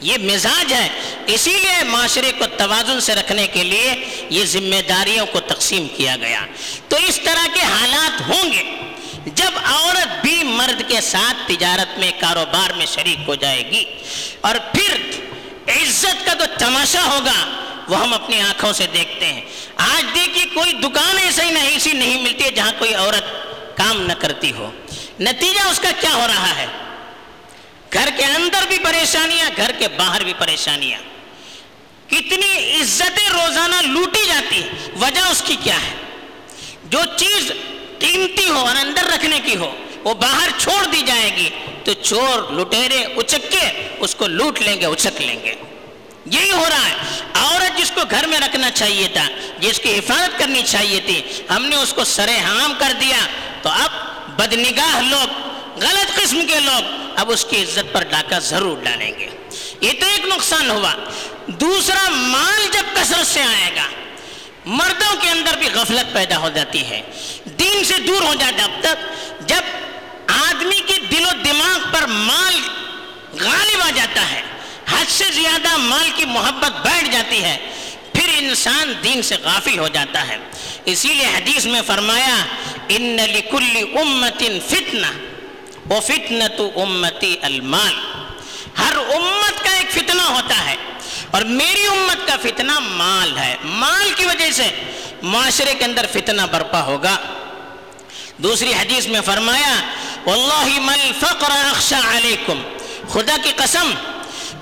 یہ 0.00 0.18
مزاج 0.18 0.72
ہے۔ 0.72 0.88
اسی 1.26 1.50
لیے 1.50 1.84
معاشرے 1.84 2.32
کو 2.38 2.44
توازن 2.46 3.00
سے 3.00 3.14
رکھنے 3.14 3.46
کے 3.46 3.64
لیے 3.64 3.94
یہ 4.30 4.44
ذمہ 4.44 4.88
داریوں 4.88 5.26
کو 5.26 5.40
تقسیم 5.40 5.86
کیا 5.96 6.16
گیا۔ 6.16 6.40
تو 6.88 6.96
اس 6.96 7.20
طرح 7.24 7.46
کے 7.54 7.60
حالات 7.60 8.20
ہوں 8.28 8.52
گے۔ 8.52 8.62
جب 9.26 9.50
عورت 9.64 10.26
بھی 10.26 10.42
مرد 10.42 10.82
کے 10.88 11.00
ساتھ 11.00 11.52
تجارت 11.52 11.98
میں، 11.98 12.12
کاروبار 12.18 12.72
میں 12.72 12.86
شریک 12.86 13.18
ہو 13.26 13.34
جائے 13.34 13.70
گی 13.70 13.84
اور 14.40 14.54
پھر 14.72 14.96
عزت 15.68 16.26
کا 16.26 16.34
تو 16.34 16.44
تماشا 16.58 17.02
ہوگا، 17.02 17.64
وہ 17.88 17.96
ہم 17.96 18.14
اپنی 18.14 18.40
آنکھوں 18.40 18.72
سے 18.72 18.86
دیکھتے 18.94 19.26
ہیں۔ 19.26 19.40
آج 19.76 20.14
دیکھیے، 20.14 20.44
کوئی 20.54 20.72
دکان 20.72 21.18
ایسے 21.18 21.42
ہی 21.42 21.50
نہیں، 21.50 21.68
ایسی 21.68 21.92
نہیں 21.92 22.22
ملتی 22.22 22.44
ہے 22.44 22.50
جہاں 22.50 22.72
کوئی 22.78 22.94
عورت 22.94 23.24
کام 23.76 24.00
نہ 24.00 24.12
کرتی 24.12 24.52
ہو۔ 24.52 24.70
نتیجہ 25.20 25.60
اس 25.60 25.80
کا 25.80 25.90
کیا 26.00 26.14
ہو 26.14 26.26
رہا 26.26 26.56
ہے؟ 26.56 26.66
گھر 27.92 28.08
کے 28.16 28.24
اندر 28.24 28.66
بھی 28.68 28.78
پریشانیاں، 28.78 29.50
گھر 29.56 29.72
کے 29.78 29.88
باہر 29.88 30.24
بھی 30.24 30.32
پریشانیاں۔ 30.38 31.00
کتنی 32.10 32.80
عزتیں 32.80 33.28
روزانہ 33.28 33.74
لوٹی 33.74 34.26
جاتی 34.26 34.62
وجہ 35.00 35.20
اس 35.20 35.42
کی 35.46 35.56
کیا 35.64 35.74
ہے؟ 35.74 35.94
جو 36.84 36.98
چیز 37.16 37.52
قیمتی 37.98 38.48
ہو 38.48 38.58
اور 38.58 38.76
اندر 38.76 39.04
رکھنے 39.04 39.40
کی 39.44 39.56
ہو، 39.56 39.76
وہ 40.04 40.14
باہر 40.14 40.48
چھوڑ 40.58 40.86
دی 40.86 41.02
جائے 41.06 41.36
گی۔ 41.36 41.50
تو 41.84 41.92
چور، 41.92 42.52
لٹیرے 42.52 43.04
اچک 43.04 43.50
کے 43.50 43.88
اس 43.98 44.14
کو 44.14 44.26
لوٹ 44.26 44.60
لیں 44.60 44.80
گے، 44.80 44.86
اچک 44.86 45.22
لیں 45.22 45.40
گے۔ 45.44 45.54
یہی 46.26 46.50
ہو 46.50 46.66
رہا 46.68 46.88
ہے۔ 46.88 46.94
عورت 47.34 47.78
جس 47.78 47.92
کو 47.94 48.00
گھر 48.10 48.26
میں 48.26 48.40
رکھنا 48.40 48.70
چاہیے 48.70 49.08
تھا، 49.08 49.28
جس 49.58 49.78
کی 49.78 49.98
حفاظت 49.98 50.38
کرنی 50.38 50.62
چاہیے 50.66 51.00
تھی، 51.06 51.22
ہم 51.50 51.66
نے 51.66 51.76
اس 51.76 51.92
کو 51.92 52.04
سرے 52.04 52.38
حام 52.38 52.72
کر 52.78 52.92
دیا۔ 53.00 53.16
تو 53.62 53.68
اب 53.68 53.90
بدنگاہ 54.36 55.00
لوگ، 55.00 55.48
غلط 55.82 56.16
قسم 56.16 56.46
کے 56.46 56.60
لوگ 56.60 56.99
اب 57.16 57.30
اس 57.30 57.46
کی 57.50 57.62
عزت 57.62 57.92
پر 57.92 58.04
ڈاکہ 58.04 58.38
ضرور 58.38 58.76
ڈالیں 58.82 59.12
گے۔ 59.18 59.28
یہ 59.80 59.92
تو 60.00 60.06
ایک 60.06 60.26
نقصان 60.26 60.70
ہوا۔ 60.70 60.94
دوسرا، 61.46 62.08
مال 62.08 62.68
جب 62.72 62.82
کثرت 62.94 63.26
سے 63.26 63.42
آئے 63.42 63.70
گا، 63.76 63.84
مردوں 64.64 65.16
کے 65.20 65.30
اندر 65.30 65.56
بھی 65.58 65.68
غفلت 65.74 66.14
پیدا 66.14 66.38
ہو 66.38 66.48
جاتی 66.54 66.86
ہے۔ 66.86 67.02
دین 67.44 67.84
سے 67.84 67.98
دور 67.98 68.22
ہو 68.22 68.34
جاتا 68.34 68.64
اب 68.64 68.70
تک۔ 68.80 69.22
جب 69.48 69.60
آدمی 70.26 70.80
کے 70.86 70.94
دل 71.10 71.26
و 71.26 71.30
دماغ 71.44 71.78
پر 71.92 72.06
مال 72.06 72.54
غالب 73.44 73.82
آ 73.82 73.90
جاتا 73.94 74.30
ہے، 74.30 74.42
حد 74.90 75.04
سے 75.08 75.24
زیادہ 75.32 75.76
مال 75.76 76.10
کی 76.16 76.24
محبت 76.24 76.86
بیٹھ 76.86 77.10
جاتی 77.12 77.44
ہے، 77.44 77.56
پھر 78.12 78.28
انسان 78.38 78.92
دین 79.04 79.22
سے 79.22 79.36
غافی 79.42 79.78
ہو 79.78 79.88
جاتا 79.88 80.28
ہے۔ 80.28 80.38
اسی 80.84 81.08
لیے 81.08 81.26
حدیث 81.26 81.66
میں 81.66 81.82
فرمایا، 81.86 82.36
ان 82.88 83.16
لکل 83.16 83.98
امت 83.98 84.42
فتنہ 84.68 85.06
وہ 85.86 86.00
فتنت 86.00 86.60
امتی 86.76 87.36
المال۔ 87.42 87.94
ہر 88.78 88.96
امت 88.96 89.64
کا 89.64 89.70
ایک 89.70 89.90
فتنہ 89.90 90.22
ہوتا 90.22 90.70
ہے 90.70 90.76
اور 91.30 91.42
میری 91.42 91.86
امت 91.86 92.28
کا 92.28 92.36
فتنہ 92.42 92.78
مال 92.78 93.38
ہے۔ 93.38 93.56
مال 93.64 94.10
کی 94.16 94.24
وجہ 94.24 94.50
سے 94.50 94.68
معاشرے 95.22 95.74
کے 95.74 95.84
اندر 95.84 96.06
فتنہ 96.12 96.42
برپا 96.42 96.82
ہوگا۔ 96.82 97.16
دوسری 98.38 98.74
حدیث 98.74 99.06
میں 99.06 99.20
فرمایا، 99.20 99.74
واللہ 100.26 100.80
مل 100.80 101.12
فقر 101.20 101.50
اخشا 101.50 102.00
علیکم۔ 102.16 102.62
خدا 103.08 103.36
کی 103.42 103.52
قسم، 103.56 103.90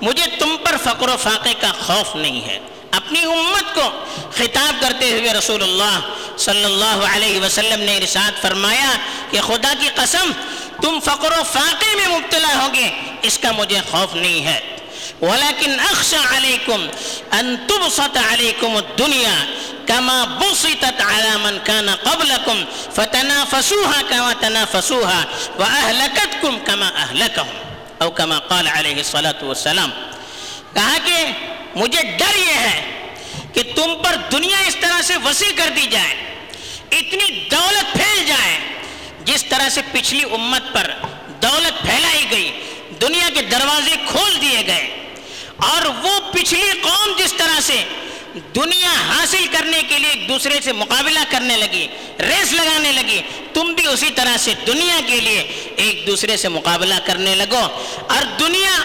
مجھے 0.01 0.23
تم 0.39 0.55
پر 0.63 0.75
فقر 0.83 1.09
و 1.09 1.17
فاقے 1.23 1.53
کا 1.61 1.71
خوف 1.79 2.15
نہیں 2.15 2.47
ہے۔ 2.47 2.59
اپنی 2.91 3.23
امت 3.23 3.75
کو 3.75 4.05
خطاب 4.33 4.81
کرتے 4.81 5.11
ہوئے 5.11 5.33
رسول 5.33 5.63
اللہ 5.63 5.99
صلی 6.37 6.63
اللہ 6.63 7.05
علیہ 7.15 7.41
وسلم 7.41 7.81
نے 7.81 7.97
ارشاد 7.97 8.41
فرمایا 8.41 8.91
کہ 9.31 9.41
خدا 9.41 9.73
کی 9.79 9.89
قسم 9.95 10.31
تم 10.81 10.99
فقر 11.05 11.31
و 11.39 11.43
فاقے 11.53 11.95
میں 11.95 12.07
مبتلا 12.07 12.53
ہوگے، 12.61 12.89
اس 13.21 13.37
کا 13.37 13.51
مجھے 13.51 13.79
خوف 13.91 14.15
نہیں 14.15 14.45
ہے۔ 14.45 14.59
ولكن 15.21 15.79
اخشى 15.79 16.17
عليكم 16.35 16.87
ان 17.37 17.55
تبسط 17.67 18.17
عليكم 18.17 18.75
الدنيا 18.75 19.33
كما 19.87 20.17
بسطت 20.39 21.01
على 21.01 21.33
من 21.43 21.57
كان 21.65 21.89
قبلكم 21.89 22.63
فتنافسوها 22.95 24.01
كما 24.09 24.33
تنافسوها 24.43 25.21
واهلكتكم 25.59 26.57
كما 26.65 26.89
اهلكهم 27.03 27.57
او 28.01 28.09
كما 28.11 28.39
قال 28.51 28.67
عليه 28.67 28.97
الصلاه 29.03 29.39
والسلام۔ 29.49 29.91
کہا 30.73 30.97
کہ 31.05 31.17
مجھے 31.75 32.03
ڈر 32.23 32.37
یہ 32.37 32.55
ہے 32.67 32.81
کہ 33.53 33.63
تم 33.75 33.95
پر 34.03 34.15
دنیا 34.31 34.59
اس 34.67 34.75
طرح 34.81 35.01
سے 35.11 35.17
وسیع 35.25 35.51
کر 35.57 35.69
دی 35.75 35.87
جائے، 35.91 36.15
اتنی 36.91 37.27
دولت 37.51 37.98
جس 39.33 39.45
طرح 39.49 39.69
سے 39.69 39.81
پچھلی 39.91 40.23
امت 40.23 40.73
پر 40.73 40.91
دولت 41.41 41.81
پھیلائی 41.81 42.25
گئی، 42.31 42.51
دنیا 43.01 43.29
کے 43.33 43.41
دروازے 43.41 43.95
کھول 44.07 44.41
دیے 44.41 44.65
گئے۔ 44.67 44.95
اور 45.57 45.85
وہ 45.85 46.19
پچھلی 46.33 46.71
قوم 46.81 47.11
جس 47.17 47.33
طرح 47.33 47.59
سے 47.59 47.83
دنیا 48.55 48.93
حاصل 48.93 49.47
کرنے 49.51 49.81
کے 49.89 49.99
لیے 49.99 50.09
ایک 50.09 50.29
دوسرے 50.29 50.61
سے 50.61 50.73
مقابلہ 50.73 51.19
کرنے 51.29 51.57
لگی، 51.57 51.87
ریس 52.19 52.53
لگانے 52.53 52.91
لگی، 52.91 53.21
تم 53.53 53.73
بھی 53.73 53.85
اسی 53.87 54.09
طرح 54.15 54.37
سے 54.37 54.53
دنیا 54.67 54.99
کے 55.07 55.19
لیے 55.19 55.69
ایک 55.75 56.07
دوسرے 56.07 56.37
سے 56.37 56.49
مقابلہ 56.49 56.95
کرنے 57.05 57.35
لگو۔ 57.35 57.85
اور 58.09 58.23
دنیا 58.39 58.83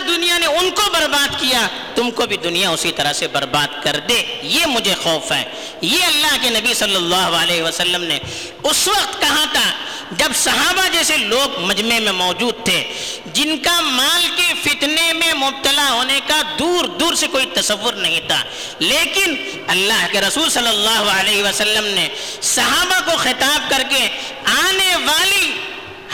طرح 0.00 0.16
دنیا 0.16 0.38
نے 0.38 0.46
ان 0.46 0.70
کو 0.70 0.82
برباد 0.92 1.40
کیا، 1.40 1.66
تم 1.94 2.10
کو 2.10 2.26
بھی 2.26 2.36
دنیا 2.36 2.70
اسی 2.70 2.92
طرح 2.92 3.12
سے 3.12 3.28
برباد 3.28 3.82
کر 3.82 3.96
دے۔ 4.08 4.22
یہ 4.42 4.66
مجھے 4.66 4.94
خوف 5.02 5.32
ہے۔ 5.32 5.44
یہ 5.80 6.04
اللہ 6.04 6.36
کے 6.42 6.50
نبی 6.50 6.74
صلی 6.74 6.96
اللہ 6.96 7.16
علیہ 7.16 7.62
وسلم 7.62 8.02
نے 8.02 8.18
اس 8.62 8.88
وقت 8.88 9.20
کہا 9.20 9.44
تھا 9.52 9.70
جب 10.10 10.32
صحابہ 10.34 10.88
جیسے 10.92 11.16
لوگ 11.16 11.60
مجمع 11.60 11.98
میں 11.98 12.12
موجود 12.12 12.54
تھے، 12.64 12.92
جن 13.26 13.58
کا 13.58 13.80
مال 13.80 14.28
کے 14.36 14.52
فتنے 14.62 15.12
میں 15.12 15.34
مبتلا 15.34 15.92
ہونے 15.92 16.20
کا 16.26 16.42
دور 16.58 16.84
دور 16.84 17.14
سے 17.14 17.26
کوئی 17.26 17.46
تصور 17.46 17.92
نہیں 17.92 18.20
تھا۔ 18.28 18.42
لیکن 18.78 19.34
اللہ 19.66 20.06
کے 20.12 20.20
رسول 20.20 20.50
صلی 20.50 20.68
اللہ 20.68 21.10
علیہ 21.10 21.42
وسلم 21.42 21.84
نے 21.84 22.08
صحابہ 22.42 23.10
کو 23.10 23.16
خطاب 23.16 23.70
کر 23.70 23.82
کے 23.90 24.08
آنے 24.44 24.96
والی 24.96 25.52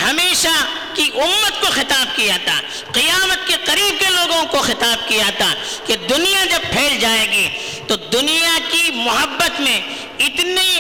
ہمیشہ 0.06 0.54
کی 0.94 1.10
امت 1.14 1.60
کو 1.60 1.66
خطاب 1.72 2.16
کیا 2.16 2.36
تھا، 2.44 2.60
قیامت 2.92 3.46
کے 3.46 3.54
قریب 3.64 3.98
کے 4.00 4.10
لوگوں 4.10 4.44
کو 4.50 4.58
خطاب 4.62 5.08
کیا 5.08 5.30
تھا 5.38 5.52
کہ 5.86 5.96
دنیا 6.08 6.44
جب 6.44 6.70
پھیل 6.72 6.98
جائے 7.00 7.26
گی 7.30 7.48
تو 7.88 7.96
دنیا 8.12 8.58
کی 8.70 8.90
محبت 8.94 9.60
میں 9.60 9.80
اتنی 10.18 10.70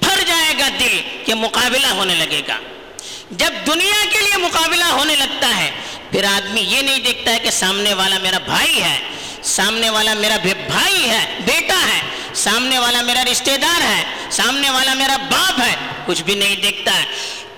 پھر 0.00 0.22
جائے 0.26 0.54
گا 0.58 0.68
دل 0.80 1.00
کہ 1.24 1.34
مقابلہ 1.34 1.86
ہونے 1.86 2.14
لگے 2.14 2.40
گا۔ 2.48 2.58
جب 3.30 3.52
دنیا 3.66 4.04
کے 4.12 4.18
لیے 4.18 4.36
مقابلہ 4.36 4.84
ہونے 4.84 5.14
لگتا 5.16 5.56
ہے، 5.56 5.70
پھر 6.10 6.24
آدمی 6.24 6.60
یہ 6.60 6.82
نہیں 6.82 6.98
دیکھتا 6.98 7.32
ہے 7.32 7.38
کہ 7.38 7.50
سامنے 7.50 7.94
والا 7.94 8.18
میرا 8.18 8.38
بھائی 8.46 8.82
ہے، 8.82 8.98
سامنے 9.42 9.90
والا 9.90 10.14
میرا 10.14 10.36
بھائی 10.44 11.08
ہے، 11.08 11.24
بیٹا 11.46 11.78
ہے، 11.86 12.00
سامنے 12.34 12.78
والا 12.78 13.02
میرا 13.02 13.24
رشتہ 13.30 13.56
دار 13.62 13.80
ہے، 13.82 14.02
سامنے 14.30 14.70
والا 14.70 14.94
میرا 14.94 15.16
باپ 15.30 15.60
ہے، 15.60 15.74
کچھ 16.06 16.22
بھی 16.22 16.34
نہیں 16.34 16.56
دیکھتا 16.56 16.98
ہے۔ 16.98 17.04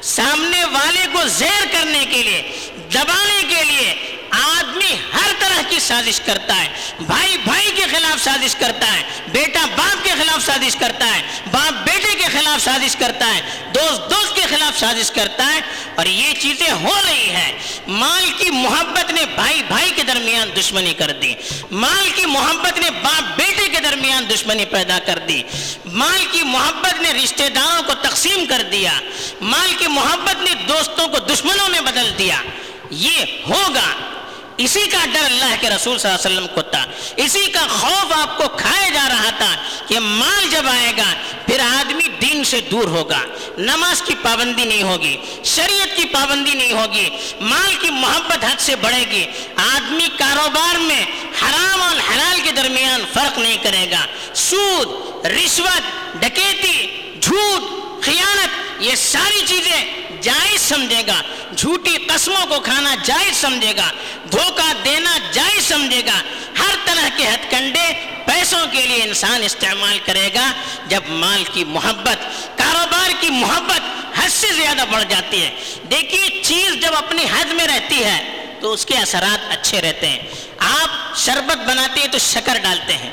سامنے 0.03 0.65
والے 0.65 1.07
کو 1.13 1.29
زیر 1.29 1.67
کرنے 1.73 2.05
کے 2.05 2.23
لیے، 2.23 2.71
دبانے 2.95 3.43
کے 3.49 3.65
لیے 3.65 4.17
آدمی 4.31 4.97
ہر 5.15 5.31
طرح 5.39 5.63
کی 5.69 5.79
سازش 5.79 6.21
کرتا 6.21 6.65
ہے۔ 6.65 6.69
بھائی 7.01 7.37
بھائی 7.45 7.73
کے 7.77 7.83
خلاف 7.91 8.25
سازش 8.25 8.55
کرتا 8.55 8.97
ہے۔ 8.97 9.03
بیٹا، 9.33 9.67
باپ 9.77 10.05
کے 10.05 10.11
خلاف 10.11 10.47
سازش 10.47 10.77
کرتا 10.77 11.17
ہے۔ 11.17 11.23
باپ، 11.51 11.73
بیٹے 11.73 12.15
کے 12.15 12.25
خلاف 12.33 12.65
سازش 12.65 12.97
کرتا 12.97 13.35
ہے۔ 13.35 13.41
دوست 13.75 14.11
دوست 14.11 14.35
کے 14.35 14.41
کے 14.41 14.57
خلاف 14.57 14.79
سازش 14.79 15.11
کرتا 15.11 15.55
ہے۔ 15.55 15.61
اور 15.95 16.07
یہ 16.07 16.33
چیزیں 16.35 16.73
ہو 16.73 17.01
رہی 17.07 17.31
ہیں۔ 17.31 17.53
مال 17.87 18.31
کی 18.39 18.51
محبت 18.51 19.13
نے 19.13 19.25
بھائی 19.35 19.63
بھائی 19.63 19.91
کے 19.97 20.03
درمیان 20.03 20.51
دشمنی 20.61 20.95
کر 20.95 21.11
دی۔ 21.11 21.35
مال 21.71 22.11
کی 22.11 22.27
محبت 22.27 22.79
نے 22.79 22.91
باپ، 22.91 23.37
بیٹے 23.37 23.62
کے 23.73 23.81
درمیان 23.81 24.25
دشمنی 24.31 24.65
پیدا 24.65 24.99
کر 24.99 25.19
دی۔ 25.19 25.43
مال 25.85 26.25
کی 26.33 26.43
محبت 26.43 27.01
نے 27.01 27.13
رشتہ 27.13 27.49
داروں 27.55 27.83
کو 27.83 27.95
تقسیم 27.95 28.45
کر 28.49 28.63
دیا۔ 28.73 28.93
مال 29.41 29.75
کی 29.79 29.87
محبت 29.87 30.43
نے 30.43 30.55
دوستوں 30.69 31.09
کو 31.09 31.19
دشمنوں 31.19 31.69
میں 31.69 31.81
بدل 31.81 32.11
دیا۔ 32.19 32.43
یہ 32.91 33.25
ہوگا۔ 33.49 34.21
اسی 34.57 34.87
کا 34.87 34.99
ڈر 35.13 35.25
اللہ 35.25 35.55
کے 35.61 35.71
رسول 35.71 35.99
صلی 35.99 36.11
اللہ 36.11 36.27
علیہ 36.27 36.39
وسلم 36.39 36.55
کو 36.55 36.63
تھا۔ 36.63 36.87
اسی 37.17 37.47
کا 37.47 37.67
خوف 37.69 38.13
آپ 38.13 38.39
کو 38.39 38.49
کھائے 38.49 38.91
جا 38.91 39.09
رہا 39.09 39.31
تھا 39.39 39.57
کہ 39.89 39.99
مال 39.99 40.49
جب 40.51 40.69
آئے 40.69 40.93
گا، 40.97 41.13
پھر 41.47 41.61
آدمی 41.61 42.09
دین 42.21 42.45
سے 42.45 42.61
دور 42.61 42.85
ہوگا۔ 42.85 43.23
نماز 43.59 44.03
کی 44.03 44.15
پابندی 44.23 44.65
نہیں 44.65 44.83
ہوگی، 44.83 45.17
شریعت 45.45 45.97
کی 45.97 46.05
پابندی 46.05 46.55
نہیں 46.55 46.73
ہوگی، 46.73 47.09
مال 47.41 47.75
کی 47.75 47.91
محبت 47.91 48.45
حد 48.45 48.61
سے 48.61 48.77
بڑھے 48.77 49.05
گی۔ 49.11 49.27
آدمی 49.57 50.09
کاروبار 50.19 50.75
میں 50.75 51.05
حرام 51.43 51.83
اور 51.83 51.97
حلال 51.97 52.41
کے 52.45 52.53
درمیان 52.53 53.01
فرق 53.13 53.39
نہیں 53.39 53.57
کرے 53.63 53.87
گا۔ 53.91 54.07
سود، 54.35 55.27
رشوت، 55.27 55.83
ڈکیتی، 56.23 56.87
جھوٹ، 57.23 57.63
خیانت 58.05 58.62
یہ 58.83 58.95
ساری 58.95 59.41
چیزیں 59.47 60.03
جائز 60.21 60.61
سمجھے 60.61 61.03
گا۔ 61.07 61.23
جھوٹی 61.57 61.97
قسموں 61.97 62.47
کو 62.47 62.61
کھانا 62.61 62.95
جائز 63.03 63.37
سمجھے 63.37 63.77
گا۔ 63.77 63.91
دھوکہ 64.33 64.73
دینا 64.85 65.19
جائز 65.33 65.65
سمجھے 65.69 66.03
گا۔ 66.07 66.23
ہر 66.59 66.75
طرح 66.85 67.09
کے 67.17 67.29
ہتھ 67.29 67.51
کنڈے 67.51 67.93
پیسوں 68.27 68.67
کے 68.73 68.87
لیے 68.87 69.03
انسان 69.03 69.43
استعمال 69.43 69.99
کرے 70.05 70.29
گا۔ 70.35 70.53
جب 70.89 71.01
مال 71.09 71.45
کی 71.53 71.65
محبت، 71.65 72.17
کاروبار 72.59 73.11
کی 73.21 73.31
محبت 73.31 73.81
حد 74.19 74.29
سے 74.29 74.47
زیادہ 74.53 74.85
بڑھ 74.91 75.05
جاتی 75.09 75.43
ہے۔ 75.43 75.51
دیکھیے، 75.91 76.43
چیز 76.43 76.83
جب 76.83 76.95
اپنی 76.95 77.25
حد 77.25 77.45
میں 77.45 77.67
رہتی 77.67 78.05
ہے 78.05 78.47
تو 78.61 78.73
اس 78.73 78.87
کے 78.87 78.99
اثرات 78.99 79.53
اچھے 79.53 79.81
رہتے 79.81 80.09
ہیں۔ 80.09 80.19
آپ 80.59 81.19
شربت 81.19 81.57
بناتے 81.57 82.01
ہیں 82.01 82.09
تو 82.09 82.19
شکر 82.19 82.59
ڈالتے 82.59 82.93
ہیں۔ 82.93 83.11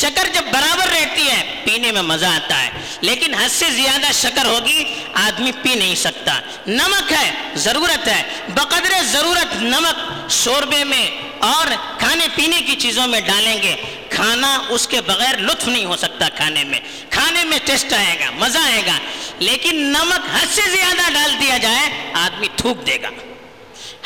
شکر 0.00 0.28
جب 0.34 0.42
برابر 0.52 0.88
رہتی 0.88 1.30
ہے، 1.30 1.62
پینے 1.64 1.92
میں 1.92 2.02
مزہ 2.02 2.26
آتا 2.26 2.64
ہے۔ 2.64 2.70
لیکن 3.00 3.34
حد 3.34 3.48
سے 3.48 3.70
زیادہ 3.70 4.06
شکر 4.14 4.44
ہوگی، 4.44 4.94
آدمی 5.14 5.52
پی 5.52 5.74
نہیں 5.74 5.94
سکتا۔ 5.94 6.40
نمک 6.66 7.12
ہے، 7.12 7.32
ضرورت 7.54 8.08
ہے۔ 8.08 8.22
بقدر 8.48 9.02
ضرورت 9.02 9.54
نمک 9.54 10.30
شوربے 10.30 10.84
میں 10.84 11.10
اور 11.38 11.66
کھانے 11.98 12.26
پینے 12.34 12.60
کی 12.60 12.76
چیزوں 12.76 13.06
میں 13.06 13.20
ڈالیں 13.20 13.62
گے۔ 13.62 13.76
کھانا 14.10 14.58
اس 14.68 14.88
کے 14.88 15.00
بغیر 15.00 15.38
لطف 15.38 15.68
نہیں 15.68 15.84
ہو 15.84 15.96
سکتا 15.96 16.28
کھانے 16.28 16.64
میں۔ 16.64 16.80
کھانے 17.10 17.44
میں 17.44 17.58
ٹیسٹ 17.64 17.92
آئے 17.92 18.20
گا، 18.20 18.30
مزہ 18.30 18.58
آئے 18.58 18.82
گا۔ 18.86 18.98
لیکن 19.38 19.76
نمک 19.76 20.42
حد 20.42 20.46
سے 20.54 20.62
زیادہ 20.70 21.12
ڈال 21.12 21.36
دیا 21.40 21.58
جائے، 21.58 22.10
آدمی 22.12 22.46
تھوک 22.56 22.86
دے 22.86 22.98
گا۔ 23.02 23.08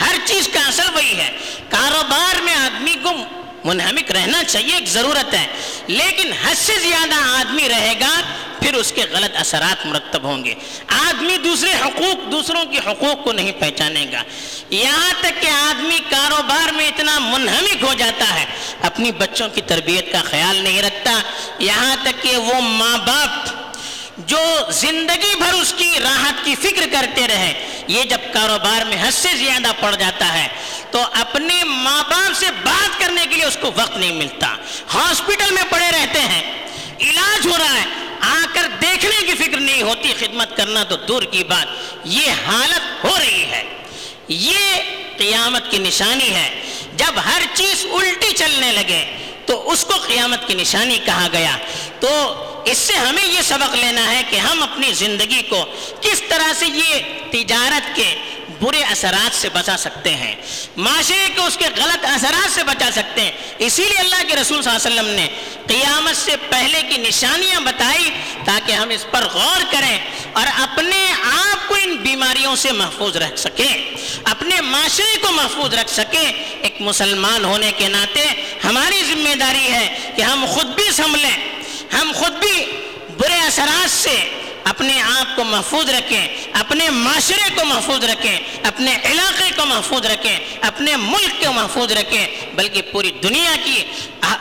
ہر 0.01 0.15
چیز 0.25 0.49
کا 0.53 0.61
اصل 0.61 0.87
وہی 0.95 1.17
ہے۔ 1.17 1.39
کاروبار 1.69 2.43
میں 2.43 2.55
آدمی 2.55 2.95
کو 3.03 3.11
منہمک 3.65 4.11
رہنا 4.11 4.45
چاہیے، 4.45 4.75
ایک 4.75 4.89
ضرورت 4.89 5.35
ہے۔ 5.35 5.47
لیکن 5.87 6.33
حد 6.33 6.55
سے 6.55 6.73
زیادہ 6.79 7.15
آدمی 7.15 7.69
رہے 7.69 7.95
گا، 8.01 8.21
پھر 8.63 8.75
اس 8.75 8.93
کے 8.93 9.05
غلط 9.11 9.37
اثرات 9.37 9.87
مرتب 9.87 10.23
ہوں 10.23 10.45
گے۔ 10.45 10.55
آدمی 10.89 11.37
دوسرے 11.37 11.73
حقوق، 11.73 12.33
دوسروں 12.33 12.65
کے 12.65 12.79
حقوق 12.79 13.25
کو 13.25 13.33
نہیں 13.33 13.53
پہچانے 13.53 14.07
گا۔ 14.13 14.23
یہاں 14.71 15.13
تک 15.21 15.43
کہ 15.43 15.47
آدمی 15.47 15.99
کاروبار 16.11 16.73
میں 16.73 16.89
اتنا 16.89 17.19
منہمک 17.19 17.83
ہو 17.83 17.95
جاتا 17.95 18.41
ہے، 18.41 18.45
اپنی 18.83 19.13
بچوں 19.13 19.49
کی 19.49 19.61
تربیت 19.61 20.13
کا 20.13 20.19
خیال 20.25 20.57
نہیں 20.57 20.83
رکھتا۔ 20.83 21.19
یہاں 21.59 21.97
تک 22.03 22.23
کہ 22.23 22.37
وہ 22.37 22.61
ماں 22.61 22.99
باپ 22.99 23.62
جو 24.19 24.71
زندگی 24.71 25.37
بھر 25.39 25.53
اس 25.53 25.75
کی 25.77 25.91
راحت 26.03 26.45
کی 26.45 26.55
فکر 26.55 26.85
کرتے 26.93 27.29
رہے، 27.29 27.83
یہ 27.89 28.03
جب 28.03 28.19
کاروبار 28.33 28.85
میں 28.85 28.97
حد 29.01 29.11
سے 29.11 29.29
زیادہ 29.35 29.73
پڑ 29.81 29.95
جاتا 29.95 30.43
ہے، 30.43 30.49
تو 30.91 31.03
اپنے 31.13 31.65
ماں 31.65 32.05
باپ 32.11 32.33
سے 32.37 32.47
بات 32.65 33.01
کرنے 33.01 33.27
کے 33.31 33.37
لیے 33.37 33.45
اس 33.45 33.59
کو 33.61 33.71
وقت 33.77 33.97
نہیں 33.97 34.13
ملتا۔ 34.13 34.57
ہاسپٹل 34.95 35.51
میں 35.51 35.63
پڑے 35.71 35.91
رہتے 35.91 36.21
ہیں، 36.21 36.69
علاج 37.01 37.47
ہو 37.47 37.59
رہا 37.59 37.75
ہے، 37.75 37.87
آ 38.21 38.41
کر 38.53 38.63
دیکھنے 38.83 39.27
کی 39.27 39.35
فکر 39.35 39.61
نہیں 39.61 39.83
ہوتی، 39.83 40.13
خدمت 40.19 40.57
کرنا 40.57 40.85
تو 40.85 40.97
دور 40.97 41.23
کی 41.23 41.45
بات۔ 41.45 41.67
یہ 42.05 42.31
حالت 42.47 43.05
ہو 43.05 43.19
رہی 43.19 43.45
ہے۔ 43.45 43.65
یہ 44.29 44.59
قیامت 45.17 45.71
کی 45.71 45.79
نشانی 45.79 46.35
ہے۔ 46.35 46.63
جب 46.97 47.21
ہر 47.25 47.43
چیز 47.55 47.87
الٹی 47.93 48.33
چلنے 48.33 48.73
لگے، 48.73 49.17
تو 49.47 49.71
اس 49.71 49.85
کو 49.85 49.95
قیامت 49.97 50.47
کی 50.47 50.55
نشانی 50.55 50.99
کہا 51.05 51.29
گیا۔ 51.33 51.57
تو 52.01 52.45
اس 52.65 52.79
سے 52.79 52.93
ہمیں 52.93 53.25
یہ 53.25 53.43
سبق 53.43 53.75
لینا 53.75 54.11
ہے 54.11 54.23
کہ 54.31 54.37
ہم 54.37 54.63
اپنی 54.63 54.93
زندگی 54.93 55.43
کو 55.43 55.65
کس 56.01 56.23
طرح 56.29 56.53
سے 56.53 56.67
یہ 56.67 56.99
تجارت 57.31 57.97
کے 57.97 58.15
برے 58.61 58.83
اثرات 58.83 59.35
سے 59.35 59.49
بچا 59.49 59.77
سکتے 59.77 60.11
ہیں۔ 60.11 60.35
معاشرے 60.77 61.27
کو 61.37 61.47
اس 61.47 61.57
کے 61.57 61.65
غلط 61.77 62.05
اثرات 62.05 62.51
سے 62.51 62.65
بچا 62.65 62.91
سکتے 62.93 63.21
ہیں۔ 63.21 63.33
اسی 63.59 63.83
لیے 63.83 63.99
اللہ 63.99 64.23
کے 64.29 64.37
رسول 64.37 64.63
صلی 64.63 64.73
اللہ 64.75 64.89
علیہ 64.89 65.01
وسلم 65.01 65.15
نے 65.15 65.29
قیامت 65.67 66.17
سے 66.17 66.37
پہلے 66.51 66.83
کی 66.83 66.97
نشانیاں 66.97 67.61
بتائی 67.61 68.11
تاکہ 68.45 68.73
ہم 68.73 68.89
اس 68.89 69.07
پر 69.11 69.25
غور 69.33 69.63
کریں 69.71 69.99
اور 70.33 70.47
اپنے 70.47 71.13
آپ 71.23 71.69
کو 71.69 71.75
ان 71.75 71.97
بیماریوں 71.97 72.57
سے 72.57 72.73
محفوظ 72.73 73.17
رکھ 73.17 73.39
سکیں۔ 73.39 73.91
اپنے 74.25 74.61
معاشرے 74.61 75.19
کو 75.21 75.33
محفوظ 75.33 75.75
رکھ 75.75 75.91
سکیں۔ 75.91 76.33
ایک 76.63 76.77
مسلمان 76.81 77.45
ہونے 77.45 77.73
کے 77.77 77.89
ناطے 77.89 78.27
ہماری 78.65 79.03
ذمہ 79.05 79.35
داری 79.35 79.73
ہے 79.73 80.13
کہ 80.17 80.23
ہم 80.23 80.45
خود 80.49 80.67
بھی 80.67 80.91
سنبھلیں۔ 80.93 81.52
ہم 81.93 82.13
خود 82.15 82.33
بھی 82.33 82.67
برے 83.19 83.35
اثرات 83.35 83.91
سے 83.91 84.31
اپنے 84.65 85.01
آپ 85.01 85.37
کو 85.37 85.45
محفوظ 85.45 85.91
رکھیں، 85.91 86.29
اپنے 86.53 86.91
معاشرے 86.91 87.49
کو 87.55 87.65
محفوظ 87.65 88.05
رکھیں، 88.05 88.39
اپنے 88.63 88.99
علاقے 89.05 89.51
کو 89.57 89.67
محفوظ 89.67 90.07
رکھیں، 90.07 90.39
اپنے 90.61 90.97
ملک 90.97 91.45
کو 91.45 91.53
محفوظ 91.53 91.93
رکھیں، 91.93 92.27
بلکہ 92.55 92.83
پوری 92.83 93.11
دنیا 93.23 93.57
کی 93.65 93.85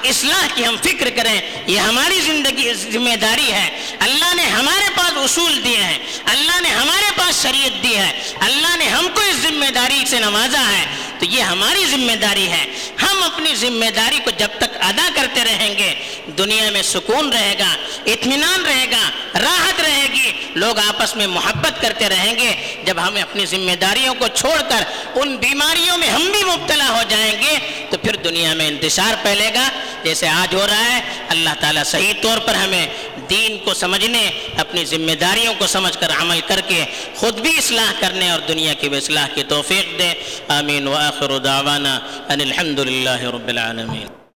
اصلاح 0.03 0.47
کی 0.55 0.65
ہم 0.65 0.75
فکر 0.83 1.09
کریں، 1.09 1.41
یہ 1.67 1.79
ہماری 1.79 2.19
زندگی 2.21 2.73
ذمہ 2.73 3.15
داری 3.15 3.51
ہے۔ 3.51 3.95
اللہ 3.99 4.33
نے 4.35 4.43
ہمارے 4.43 4.89
پاس 4.95 5.11
اصول 5.15 5.63
دیے 5.63 5.77
ہیں، 5.77 5.97
اللہ 6.25 6.61
نے 6.61 6.69
ہمارے 6.69 7.11
پاس 7.15 7.41
شریعت 7.43 7.83
دی 7.83 7.97
ہے۔ 7.97 8.21
اللہ 8.39 8.77
نے 8.77 8.87
ہم 8.87 9.07
کو 9.13 9.21
اس 9.21 9.35
ذمہ 9.35 9.71
داری 9.71 10.03
سے 10.09 10.19
نوازا 10.19 10.63
ہے۔ 10.71 10.85
تو 11.21 11.25
یہ 11.25 11.41
ہماری 11.41 11.85
ذمہ 11.85 12.15
داری 12.15 12.47
ہے۔ 12.47 12.65
ہم 13.01 13.23
اپنی 13.23 13.55
ذمہ 13.55 13.89
داری 13.95 14.19
کو 14.23 14.31
جب 14.37 14.47
تک 14.57 14.77
ادا 14.79 15.09
کرتے 15.15 15.43
رہیں 15.43 15.77
گے، 15.77 15.93
دنیا 16.37 16.69
میں 16.71 16.81
سکون 16.81 17.29
رہے 17.29 17.55
گا، 17.59 17.75
اطمینان 18.05 18.65
رہے 18.65 18.85
گا، 18.91 19.09
راحت 19.39 19.81
رہے 19.81 20.07
گی، 20.13 20.31
لوگ 20.55 20.79
آپس 20.79 21.15
میں 21.15 21.27
محبت 21.27 21.81
کرتے 21.81 22.09
رہیں 22.09 22.35
گے۔ 22.35 22.81
جب 22.85 22.97
ہم 23.07 23.15
اپنی 23.21 23.45
ذمہ 23.45 23.75
داریوں 23.81 24.13
کو 24.19 24.27
چھوڑ 24.27 24.57
کر 24.69 24.83
ان 25.15 25.35
بیماریوں 25.35 25.97
میں 25.97 26.09
ہم 26.09 26.23
بھی 26.31 26.43
مبتلا 26.43 26.89
ہو 26.89 27.03
جائیں 27.09 27.33
گے، 27.41 27.57
تو 27.89 27.97
پھر 27.97 28.15
دنیا 28.15 28.53
میں 28.53 28.67
انتشار 28.67 29.13
پھیلے 29.21 29.51
گا۔ 29.53 29.69
جیسے 30.03 30.27
آج 30.27 30.55
ہو 30.55 30.67
رہا 30.67 30.85
ہے، 30.93 31.01
اللہ 31.29 31.49
تعالیٰ 31.59 31.83
صحیح 31.83 32.13
طور 32.21 32.37
پر 32.37 32.55
ہمیں 32.55 32.87
دین 33.31 33.57
کو 33.57 33.73
سمجھنے، 33.73 34.31
اپنی 34.57 34.85
ذمہ 34.85 35.11
داریوں 35.11 35.53
کو 35.57 35.67
سمجھ 35.67 35.97
کر 35.97 36.07
عمل 36.21 36.39
کر 36.47 36.61
کے 36.67 36.85
خود 37.15 37.39
بھی 37.39 37.57
اصلاح 37.57 37.93
کرنے 37.99 38.29
اور 38.29 38.39
دنیا 38.39 38.73
کی 38.73 38.89
بھی 38.89 38.97
اصلاح 38.97 39.27
کی 39.35 39.43
توفیق 39.43 39.99
دے۔ 39.99 40.13
آمین۔ 40.47 40.87
وآخر 40.87 41.37
دعوانا 41.37 41.99
ان 42.29 42.41
الحمد 42.41 42.79
للہ 42.79 43.21
رب 43.23 43.47
العالمین۔ 43.47 44.20